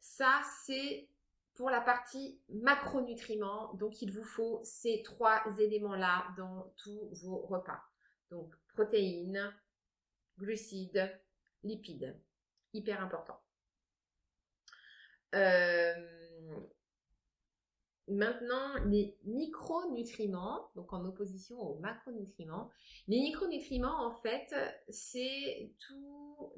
Ça, 0.00 0.40
c'est 0.64 1.10
pour 1.56 1.70
la 1.70 1.80
partie 1.80 2.40
macronutriments. 2.48 3.74
Donc, 3.74 4.02
il 4.02 4.12
vous 4.12 4.24
faut 4.24 4.60
ces 4.62 5.02
trois 5.02 5.42
éléments-là 5.58 6.26
dans 6.36 6.72
tous 6.76 7.10
vos 7.22 7.38
repas. 7.38 7.82
Donc, 8.30 8.54
protéines, 8.74 9.52
glucides, 10.38 11.18
lipides. 11.62 12.18
Hyper 12.72 13.00
important. 13.00 13.40
Euh, 15.34 15.94
maintenant, 18.06 18.74
les 18.86 19.18
micronutriments, 19.24 20.70
donc 20.74 20.92
en 20.92 21.04
opposition 21.04 21.58
aux 21.58 21.78
macronutriments. 21.78 22.70
Les 23.08 23.18
micronutriments, 23.20 24.06
en 24.06 24.14
fait, 24.14 24.54
c'est 24.90 25.72
tout, 25.78 26.52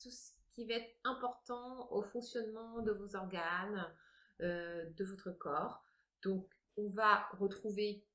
tout 0.00 0.10
ce 0.10 0.35
qui 0.56 0.64
va 0.64 0.74
être 0.74 0.96
important 1.04 1.92
au 1.92 2.00
fonctionnement 2.00 2.80
de 2.80 2.90
vos 2.90 3.14
organes, 3.14 3.94
euh, 4.40 4.88
de 4.96 5.04
votre 5.04 5.30
corps. 5.30 5.84
Donc, 6.22 6.48
on 6.78 6.88
va 6.88 7.28
retrouver 7.38 8.06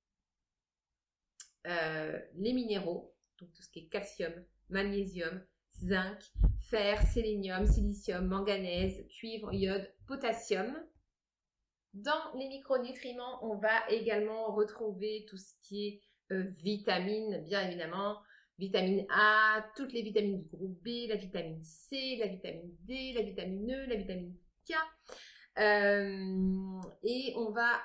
euh, 1.68 2.20
les 2.34 2.54
minéraux, 2.54 3.16
donc 3.38 3.54
tout 3.54 3.62
ce 3.62 3.70
qui 3.70 3.80
est 3.80 3.88
calcium, 3.90 4.34
magnésium, 4.70 5.46
zinc, 5.76 6.20
fer, 6.62 7.00
sélénium, 7.04 7.68
silicium, 7.68 8.26
manganèse, 8.26 9.06
cuivre, 9.10 9.54
iode, 9.54 9.88
potassium. 10.08 10.76
Dans 11.94 12.34
les 12.34 12.48
micronutriments, 12.48 13.46
on 13.46 13.56
va 13.56 13.88
également 13.90 14.52
retrouver 14.52 15.26
tout 15.30 15.38
ce 15.38 15.54
qui 15.62 15.88
est 15.88 16.02
euh, 16.32 16.44
vitamines, 16.58 17.44
bien 17.44 17.68
évidemment, 17.68 18.20
vitamine 18.62 19.06
A, 19.10 19.66
toutes 19.76 19.92
les 19.92 20.04
vitamines 20.04 20.40
du 20.40 20.48
groupe 20.48 20.80
B, 20.84 21.10
la 21.10 21.16
vitamine 21.16 21.64
C, 21.64 22.18
la 22.20 22.28
vitamine 22.28 22.72
D, 22.84 23.14
la 23.14 23.24
vitamine 23.24 23.72
E, 23.72 23.86
la 23.88 23.96
vitamine 23.96 24.36
K. 24.68 24.74
Euh, 25.58 26.82
et 27.04 27.34
on 27.36 27.50
va 27.50 27.82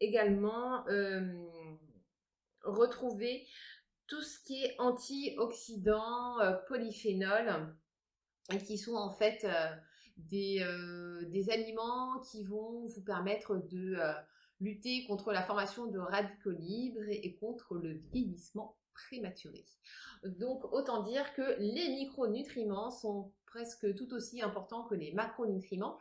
également 0.00 0.86
euh, 0.88 1.20
retrouver 2.62 3.46
tout 4.06 4.22
ce 4.22 4.38
qui 4.44 4.64
est 4.64 4.74
antioxydants, 4.78 6.40
euh, 6.40 6.52
polyphénols, 6.68 7.76
qui 8.66 8.78
sont 8.78 8.94
en 8.94 9.10
fait 9.10 9.46
des, 10.16 10.64
des, 11.30 11.50
aliments 11.50 12.20
qui 12.30 12.44
vont 12.44 12.86
vous 12.86 13.02
permettre 13.02 13.56
de 13.56 13.96
lutter 14.60 15.04
contre 15.06 15.32
la 15.32 15.42
formation 15.42 15.86
de 15.86 15.98
radicaux 15.98 16.50
libres 16.50 17.08
et 17.08 17.36
contre 17.36 17.76
le 17.76 17.94
vieillissement 18.12 18.76
prématuré. 19.06 19.64
Donc 20.24 20.64
autant 20.72 21.02
dire 21.02 21.32
que 21.34 21.56
les 21.58 21.88
micronutriments 21.88 22.90
sont 22.90 23.32
presque 23.46 23.94
tout 23.94 24.12
aussi 24.14 24.42
importants 24.42 24.84
que 24.84 24.94
les 24.94 25.12
macronutriments. 25.12 25.98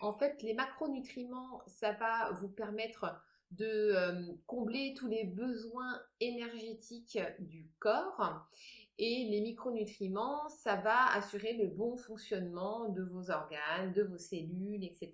En 0.00 0.12
fait, 0.12 0.42
les 0.42 0.54
macronutriments, 0.54 1.62
ça 1.66 1.92
va 1.92 2.32
vous 2.32 2.48
permettre 2.48 3.22
de 3.52 3.66
euh, 3.66 4.32
combler 4.46 4.94
tous 4.96 5.08
les 5.08 5.24
besoins 5.24 6.00
énergétiques 6.20 7.18
du 7.38 7.70
corps. 7.78 8.46
Et 8.98 9.28
les 9.30 9.40
micronutriments, 9.40 10.48
ça 10.48 10.76
va 10.76 11.12
assurer 11.14 11.54
le 11.54 11.66
bon 11.68 11.96
fonctionnement 11.96 12.88
de 12.88 13.02
vos 13.02 13.30
organes, 13.30 13.92
de 13.94 14.02
vos 14.02 14.18
cellules, 14.18 14.84
etc. 14.84 15.12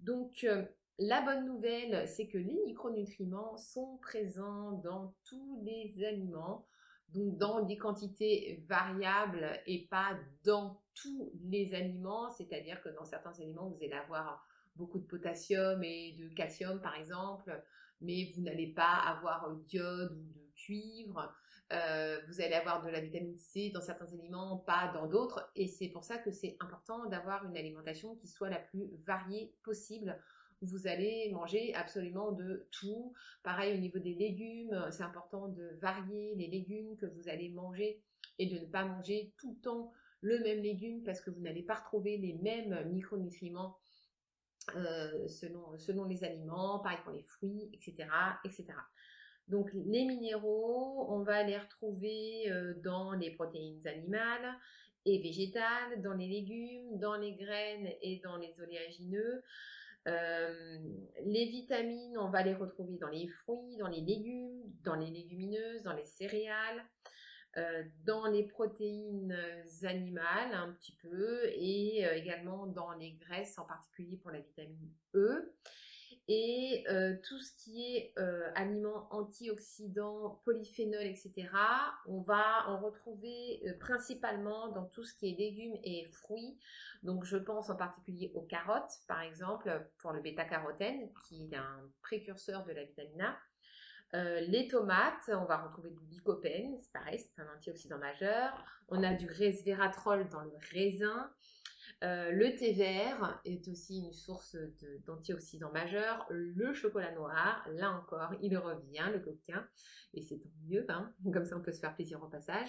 Donc, 0.00 0.44
euh, 0.44 0.64
la 0.98 1.20
bonne 1.22 1.44
nouvelle, 1.46 2.08
c'est 2.08 2.26
que 2.26 2.38
les 2.38 2.58
micronutriments 2.64 3.56
sont 3.56 3.98
présents 3.98 4.72
dans 4.72 5.14
tous 5.24 5.60
les 5.62 6.04
aliments, 6.04 6.66
donc 7.10 7.38
dans 7.38 7.62
des 7.62 7.78
quantités 7.78 8.64
variables 8.68 9.48
et 9.66 9.86
pas 9.88 10.18
dans 10.44 10.82
tous 10.94 11.32
les 11.44 11.74
aliments, 11.74 12.30
c'est-à-dire 12.30 12.82
que 12.82 12.88
dans 12.88 13.04
certains 13.04 13.32
aliments, 13.40 13.68
vous 13.68 13.82
allez 13.82 13.92
avoir 13.92 14.44
beaucoup 14.74 14.98
de 14.98 15.06
potassium 15.06 15.82
et 15.82 16.16
de 16.18 16.28
calcium 16.34 16.80
par 16.80 16.96
exemple, 16.96 17.62
mais 18.00 18.32
vous 18.34 18.42
n'allez 18.42 18.72
pas 18.72 18.94
avoir 19.06 19.50
d'iode 19.68 20.12
ou 20.12 20.32
de 20.32 20.52
cuivre. 20.54 21.32
Euh, 21.72 22.18
vous 22.28 22.40
allez 22.40 22.54
avoir 22.54 22.82
de 22.82 22.88
la 22.88 23.00
vitamine 23.00 23.36
C 23.36 23.70
dans 23.74 23.82
certains 23.82 24.10
aliments, 24.14 24.56
pas 24.58 24.90
dans 24.94 25.06
d'autres. 25.06 25.50
Et 25.54 25.66
c'est 25.66 25.88
pour 25.88 26.02
ça 26.02 26.16
que 26.16 26.30
c'est 26.30 26.56
important 26.60 27.06
d'avoir 27.06 27.44
une 27.44 27.56
alimentation 27.56 28.16
qui 28.16 28.26
soit 28.26 28.48
la 28.48 28.58
plus 28.58 28.88
variée 29.04 29.54
possible 29.62 30.18
vous 30.62 30.86
allez 30.86 31.30
manger 31.32 31.74
absolument 31.74 32.32
de 32.32 32.66
tout. 32.70 33.12
Pareil 33.42 33.74
au 33.74 33.78
niveau 33.78 33.98
des 33.98 34.14
légumes, 34.14 34.88
c'est 34.90 35.02
important 35.02 35.48
de 35.48 35.78
varier 35.80 36.34
les 36.34 36.48
légumes 36.48 36.96
que 36.96 37.06
vous 37.06 37.28
allez 37.28 37.50
manger 37.50 38.02
et 38.38 38.46
de 38.46 38.58
ne 38.58 38.66
pas 38.66 38.84
manger 38.84 39.32
tout 39.38 39.52
le 39.52 39.60
temps 39.60 39.92
le 40.20 40.38
même 40.40 40.60
légume 40.60 41.02
parce 41.04 41.20
que 41.20 41.30
vous 41.30 41.40
n'allez 41.40 41.62
pas 41.62 41.74
retrouver 41.74 42.16
les 42.16 42.34
mêmes 42.34 42.88
micronutriments 42.90 43.78
euh, 44.76 45.28
selon, 45.28 45.78
selon 45.78 46.04
les 46.04 46.24
aliments, 46.24 46.78
pareil 46.80 46.98
pour 47.04 47.12
les 47.12 47.22
fruits, 47.22 47.70
etc. 47.72 48.08
etc. 48.44 48.66
Donc 49.46 49.70
les 49.72 50.04
minéraux, 50.04 51.06
on 51.08 51.22
va 51.22 51.42
les 51.42 51.56
retrouver 51.56 52.50
euh, 52.50 52.74
dans 52.82 53.12
les 53.12 53.30
protéines 53.30 53.86
animales 53.86 54.54
et 55.06 55.22
végétales, 55.22 56.02
dans 56.02 56.12
les 56.12 56.28
légumes, 56.28 56.98
dans 56.98 57.16
les 57.16 57.34
graines 57.34 57.90
et 58.02 58.20
dans 58.22 58.36
les 58.36 58.54
oléagineux. 58.60 59.42
Euh, 60.08 60.78
les 61.24 61.44
vitamines, 61.46 62.16
on 62.18 62.30
va 62.30 62.42
les 62.42 62.54
retrouver 62.54 62.96
dans 62.96 63.08
les 63.08 63.28
fruits, 63.28 63.76
dans 63.76 63.88
les 63.88 64.00
légumes, 64.00 64.62
dans 64.82 64.94
les 64.94 65.10
légumineuses, 65.10 65.82
dans 65.82 65.92
les 65.92 66.04
céréales, 66.06 66.84
euh, 67.56 67.82
dans 68.04 68.26
les 68.26 68.44
protéines 68.44 69.36
animales 69.82 70.52
un 70.54 70.72
petit 70.72 70.96
peu 71.02 71.46
et 71.46 72.06
euh, 72.06 72.14
également 72.14 72.66
dans 72.66 72.92
les 72.92 73.12
graisses, 73.12 73.58
en 73.58 73.64
particulier 73.64 74.16
pour 74.16 74.30
la 74.30 74.40
vitamine 74.40 74.90
E 75.14 75.54
et 76.28 76.84
euh, 76.90 77.16
tout 77.26 77.38
ce 77.38 77.52
qui 77.56 77.96
est 77.96 78.12
euh, 78.18 78.50
aliments 78.54 79.08
antioxydants, 79.10 80.42
polyphénols, 80.44 81.06
etc., 81.06 81.48
on 82.06 82.20
va 82.20 82.68
en 82.68 82.78
retrouver 82.80 83.62
euh, 83.66 83.72
principalement 83.78 84.68
dans 84.68 84.84
tout 84.84 85.04
ce 85.04 85.14
qui 85.14 85.30
est 85.30 85.38
légumes 85.38 85.78
et 85.84 86.06
fruits. 86.12 86.58
Donc 87.02 87.24
je 87.24 87.38
pense 87.38 87.70
en 87.70 87.76
particulier 87.76 88.30
aux 88.34 88.42
carottes, 88.42 88.92
par 89.06 89.22
exemple, 89.22 89.88
pour 89.98 90.12
le 90.12 90.20
bêta-carotène, 90.20 91.10
qui 91.26 91.48
est 91.50 91.56
un 91.56 91.80
précurseur 92.02 92.64
de 92.64 92.72
la 92.72 92.84
vitamine 92.84 93.22
A. 93.22 94.40
les 94.40 94.68
tomates, 94.68 95.28
on 95.28 95.46
va 95.46 95.62
retrouver 95.62 95.90
du 95.90 96.04
lycopène, 96.10 96.76
c'est 96.80 96.92
pareil, 96.92 97.18
c'est 97.18 97.40
un 97.40 97.56
antioxydant 97.56 97.98
majeur. 97.98 98.52
On 98.88 99.02
a 99.02 99.14
du 99.14 99.26
resveratrol 99.30 100.28
dans 100.28 100.42
le 100.42 100.52
raisin. 100.72 101.30
Euh, 102.04 102.30
le 102.30 102.54
thé 102.54 102.72
vert 102.72 103.40
est 103.44 103.66
aussi 103.66 103.98
une 103.98 104.12
source 104.12 104.56
d'antioxydants 105.04 105.72
majeurs. 105.72 106.24
Le 106.30 106.72
chocolat 106.72 107.12
noir, 107.12 107.66
là 107.72 107.92
encore, 107.92 108.34
il 108.40 108.56
revient, 108.56 109.10
le 109.12 109.18
coquin, 109.18 109.66
et 110.14 110.22
c'est 110.22 110.38
tant 110.38 110.48
mieux, 110.68 110.86
hein. 110.88 111.12
comme 111.32 111.44
ça 111.44 111.56
on 111.56 111.62
peut 111.62 111.72
se 111.72 111.80
faire 111.80 111.94
plaisir 111.94 112.22
au 112.22 112.28
passage. 112.28 112.68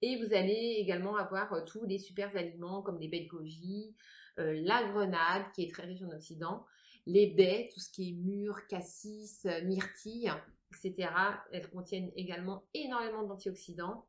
Et 0.00 0.16
vous 0.16 0.34
allez 0.34 0.76
également 0.78 1.16
avoir 1.16 1.52
euh, 1.52 1.60
tous 1.64 1.84
les 1.84 1.98
super 1.98 2.34
aliments 2.36 2.82
comme 2.82 2.98
les 2.98 3.08
baies 3.08 3.24
de 3.24 3.28
goji, 3.28 3.94
euh, 4.38 4.60
la 4.64 4.82
grenade 4.90 5.44
qui 5.54 5.64
est 5.64 5.72
très 5.72 5.84
riche 5.84 6.02
en 6.02 6.10
oxydants, 6.10 6.64
les 7.06 7.26
baies, 7.26 7.68
tout 7.72 7.80
ce 7.80 7.90
qui 7.90 8.10
est 8.10 8.12
mûr, 8.12 8.66
cassis, 8.66 9.46
myrtille, 9.64 10.32
etc. 10.70 11.10
Elles 11.52 11.68
contiennent 11.68 12.10
également 12.16 12.64
énormément 12.72 13.24
d'antioxydants. 13.24 14.06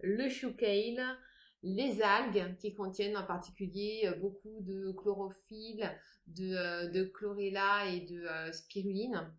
Le 0.00 0.28
chou 0.28 0.54
kale, 0.54 1.02
les 1.66 2.00
algues 2.00 2.56
qui 2.58 2.74
contiennent 2.74 3.16
en 3.16 3.26
particulier 3.26 4.02
euh, 4.06 4.14
beaucoup 4.14 4.60
de 4.60 4.92
chlorophylle, 4.92 5.90
de, 6.28 6.54
euh, 6.54 6.88
de 6.90 7.04
chlorella 7.04 7.86
et 7.90 8.02
de 8.02 8.22
euh, 8.22 8.52
spiruline, 8.52 9.32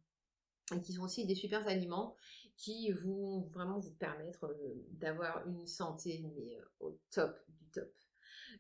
qui 0.84 0.92
sont 0.92 1.04
aussi 1.04 1.26
des 1.26 1.36
super 1.36 1.66
aliments 1.68 2.18
qui 2.58 2.92
vont 2.92 3.48
vraiment 3.54 3.80
vous 3.80 3.94
permettre 3.94 4.54
d'avoir 4.92 5.48
une 5.48 5.66
santé 5.66 6.26
au 6.82 7.00
top 7.12 7.40
du 7.48 7.66
top. 7.72 7.90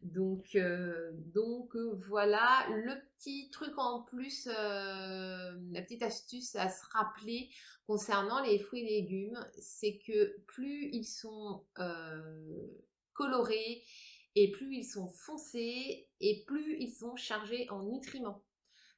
Donc 0.04 0.56
voilà 2.08 2.68
le 2.70 2.94
petit 3.18 3.50
truc 3.50 3.74
en 3.78 4.04
plus, 4.04 4.46
la 4.46 5.82
petite 5.82 6.04
astuce 6.04 6.56
à 6.56 6.70
se 6.70 6.84
rappeler 6.92 7.50
concernant 7.88 8.42
les 8.42 8.60
fruits 8.60 8.82
et 8.82 9.02
légumes, 9.02 9.46
c'est 9.58 9.98
que 9.98 10.40
plus 10.46 10.90
ils 10.94 11.04
sont 11.04 11.66
colorés 13.18 13.84
et 14.36 14.52
plus 14.52 14.78
ils 14.78 14.86
sont 14.86 15.08
foncés 15.10 16.08
et 16.22 16.44
plus 16.46 16.78
ils 16.80 16.92
sont 16.92 17.16
chargés 17.16 17.68
en 17.70 17.84
nutriments. 17.84 18.44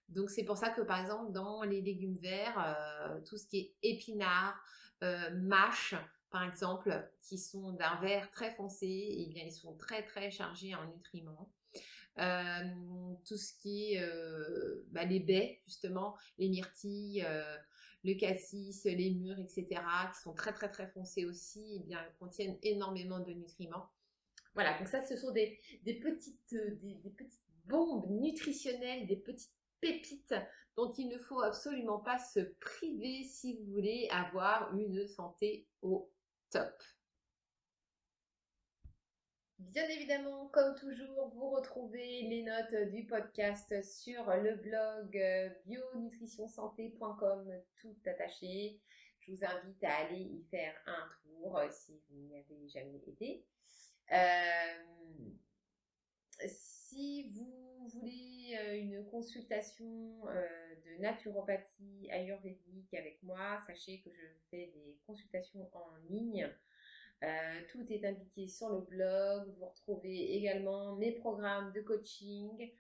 Donc 0.10 0.29
c'est 0.29 0.43
pour 0.43 0.58
ça 0.58 0.69
que 0.69 0.82
par 0.82 0.99
exemple 0.99 1.32
dans 1.32 1.63
les 1.63 1.82
légumes 1.82 2.17
verts, 2.17 3.21
tout 3.25 3.38
ce 3.38 3.47
qui 3.47 3.58
est 3.60 3.75
épinards, 3.84 4.62
mâches, 5.01 5.95
par 6.29 6.43
exemple, 6.43 7.10
qui 7.21 7.38
sont 7.38 7.71
d'un 7.73 7.99
vert 8.01 8.29
très 8.32 8.51
foncé, 8.51 8.86
et 8.88 9.27
bien 9.27 9.45
ils 9.45 9.51
sont 9.51 9.75
très 9.77 10.03
très 10.03 10.29
chargés 10.29 10.75
en 10.75 10.86
nutriments. 10.86 11.51
tout 13.25 13.38
ce 13.38 13.53
qui 13.62 13.93
est 13.93 14.03
bah, 14.91 15.05
les 15.05 15.19
baies, 15.19 15.62
justement, 15.65 16.15
les 16.38 16.49
myrtilles, 16.49 17.25
le 18.03 18.13
cassis, 18.13 18.86
les 18.86 19.12
mûres, 19.12 19.39
etc., 19.39 19.65
qui 20.13 20.21
sont 20.21 20.34
très 20.34 20.53
très 20.53 20.69
très 20.69 20.88
foncés 20.88 21.25
aussi, 21.25 21.75
eh 21.75 21.79
bien 21.79 22.03
contiennent 22.19 22.58
énormément 22.63 23.19
de 23.19 23.32
nutriments. 23.32 23.89
Voilà, 24.53 24.77
donc 24.77 24.88
ça, 24.88 25.03
ce 25.05 25.15
sont 25.15 25.31
des, 25.31 25.59
petites, 25.85 26.53
des 26.53 27.12
petites 27.15 27.41
bombes 27.65 28.09
nutritionnelles, 28.09 29.07
des 29.07 29.17
petites 29.17 29.53
pépites 29.79 30.35
dont 30.75 30.91
il 30.93 31.09
ne 31.09 31.17
faut 31.17 31.41
absolument 31.41 31.99
pas 31.99 32.17
se 32.17 32.39
priver 32.39 33.23
si 33.23 33.57
vous 33.57 33.71
voulez 33.73 34.07
avoir 34.12 34.75
une 34.75 35.07
santé 35.07 35.67
au 35.81 36.12
top. 36.49 36.73
Bien 39.59 39.88
évidemment, 39.89 40.47
comme 40.47 40.73
toujours, 40.75 41.27
vous 41.35 41.49
retrouvez 41.49 42.21
les 42.23 42.43
notes 42.43 42.89
du 42.91 43.05
podcast 43.05 43.83
sur 43.83 44.25
le 44.38 44.55
blog 44.55 45.17
euh, 45.17 45.49
bionutritionsanté.com 45.65 47.51
tout 47.81 47.97
attaché. 48.05 48.79
Je 49.19 49.33
vous 49.33 49.43
invite 49.43 49.83
à 49.83 49.97
aller 49.97 50.21
y 50.21 50.43
faire 50.49 50.73
un 50.85 51.09
tour 51.23 51.57
euh, 51.57 51.67
si 51.69 51.99
vous 52.09 52.19
n'y 52.19 52.38
avez 52.38 52.69
jamais 52.69 53.01
été. 53.05 53.45
Si 56.47 57.29
vous 57.31 57.87
voulez 57.87 58.57
une 58.79 59.05
consultation 59.05 60.21
de 60.25 61.01
naturopathie 61.01 62.09
ayurvédique 62.11 62.93
avec 62.93 63.21
moi, 63.23 63.59
sachez 63.65 64.01
que 64.01 64.09
je 64.11 64.25
fais 64.49 64.71
des 64.73 64.97
consultations 65.05 65.69
en 65.73 65.95
ligne 66.09 66.49
tout 67.69 67.85
est 67.91 68.05
indiqué 68.05 68.47
sur 68.47 68.69
le 68.69 68.81
blog. 68.81 69.53
Vous 69.57 69.65
retrouvez 69.65 70.35
également 70.35 70.95
mes 70.95 71.11
programmes 71.11 71.71
de 71.73 71.81
coaching. 71.81 72.71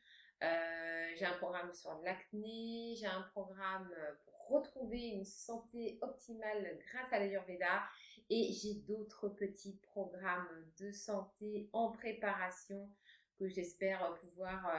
J'ai 0.41 1.25
un 1.25 1.37
programme 1.37 1.73
sur 1.73 1.99
l'acné. 2.03 2.95
J'ai 2.97 3.07
un 3.07 3.23
programme 3.33 3.93
pour 4.25 4.59
retrouver 4.59 5.09
une 5.09 5.25
santé 5.25 5.99
optimale 6.01 6.79
grâce 6.87 7.11
à 7.11 7.19
l'Ayurveda. 7.19 7.83
Et 8.29 8.51
j'ai 8.53 8.75
d'autres 8.87 9.29
petits 9.29 9.79
programmes 9.81 10.65
de 10.79 10.91
santé 10.91 11.69
en 11.73 11.91
préparation 11.91 12.89
que 13.37 13.47
j'espère 13.47 14.13
pouvoir 14.15 14.69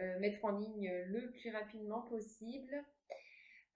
euh, 0.00 0.18
mettre 0.20 0.44
en 0.44 0.58
ligne 0.58 0.90
le 1.06 1.30
plus 1.32 1.50
rapidement 1.50 2.02
possible. 2.02 2.84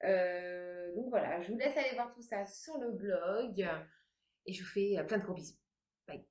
donc 0.03 1.09
voilà, 1.09 1.41
je 1.43 1.53
vous 1.53 1.59
laisse 1.59 1.77
aller 1.77 1.95
voir 1.95 2.13
tout 2.15 2.23
ça 2.23 2.47
sur 2.47 2.79
le 2.79 2.93
blog. 2.93 3.67
Et 4.47 4.53
je 4.53 4.63
vous 4.63 4.69
fais 4.69 4.99
euh, 4.99 5.05
plein 5.05 5.19
de 5.19 5.23
gros 5.23 5.35
bisous. 5.35 5.57
Bye. 6.07 6.25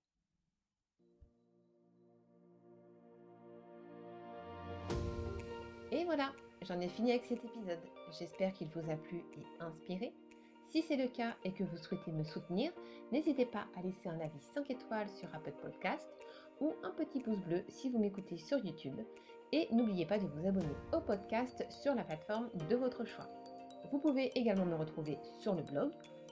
Et 5.91 6.03
voilà, 6.05 6.33
j'en 6.63 6.79
ai 6.79 6.89
fini 6.89 7.11
avec 7.11 7.25
cet 7.25 7.43
épisode. 7.43 7.79
J'espère 8.19 8.53
qu'il 8.53 8.67
vous 8.69 8.91
a 8.91 8.97
plu 8.97 9.23
et 9.37 9.63
inspiré. 9.63 10.13
Si 10.71 10.81
c'est 10.83 10.95
le 10.95 11.07
cas 11.09 11.35
et 11.43 11.51
que 11.51 11.65
vous 11.65 11.77
souhaitez 11.77 12.13
me 12.13 12.23
soutenir, 12.23 12.71
n'hésitez 13.11 13.45
pas 13.45 13.65
à 13.77 13.81
laisser 13.81 14.07
un 14.07 14.21
avis 14.21 14.39
5 14.53 14.71
étoiles 14.71 15.09
sur 15.09 15.27
Apple 15.35 15.51
Podcast 15.61 16.07
ou 16.61 16.73
un 16.83 16.91
petit 16.91 17.19
pouce 17.19 17.39
bleu 17.39 17.65
si 17.67 17.89
vous 17.89 17.99
m'écoutez 17.99 18.37
sur 18.37 18.57
YouTube. 18.63 18.97
Et 19.51 19.67
n'oubliez 19.73 20.05
pas 20.05 20.17
de 20.17 20.27
vous 20.27 20.47
abonner 20.47 20.73
au 20.93 21.01
podcast 21.01 21.65
sur 21.69 21.93
la 21.93 22.05
plateforme 22.05 22.49
de 22.69 22.77
votre 22.77 23.03
choix. 23.03 23.27
Vous 23.91 23.99
pouvez 23.99 24.31
également 24.39 24.65
me 24.65 24.77
retrouver 24.77 25.19
sur 25.39 25.55
le 25.55 25.63
blog 25.63 25.91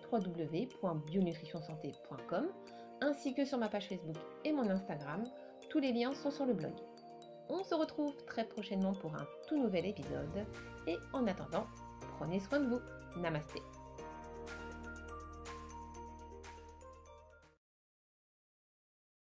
www.bionutritionsanté.com 0.10 2.48
ainsi 3.02 3.34
que 3.34 3.44
sur 3.44 3.58
ma 3.58 3.68
page 3.68 3.90
Facebook 3.90 4.16
et 4.46 4.54
mon 4.54 4.70
Instagram. 4.70 5.26
Tous 5.70 5.80
les 5.80 5.92
liens 5.92 6.14
sont 6.14 6.32
sur 6.32 6.46
le 6.46 6.54
blog. 6.54 6.76
On 7.50 7.62
se 7.64 7.76
retrouve 7.76 8.16
très 8.26 8.48
prochainement 8.48 8.94
pour 8.94 9.14
un 9.16 9.28
tout 9.50 9.58
nouvel 9.58 9.86
épisode 9.86 10.46
et 10.88 10.96
en 11.12 11.28
attendant, 11.28 11.68
prenez 12.18 12.40
soin 12.40 12.62
de 12.62 12.68
vous. 12.68 12.80
Namasté. 13.20 13.60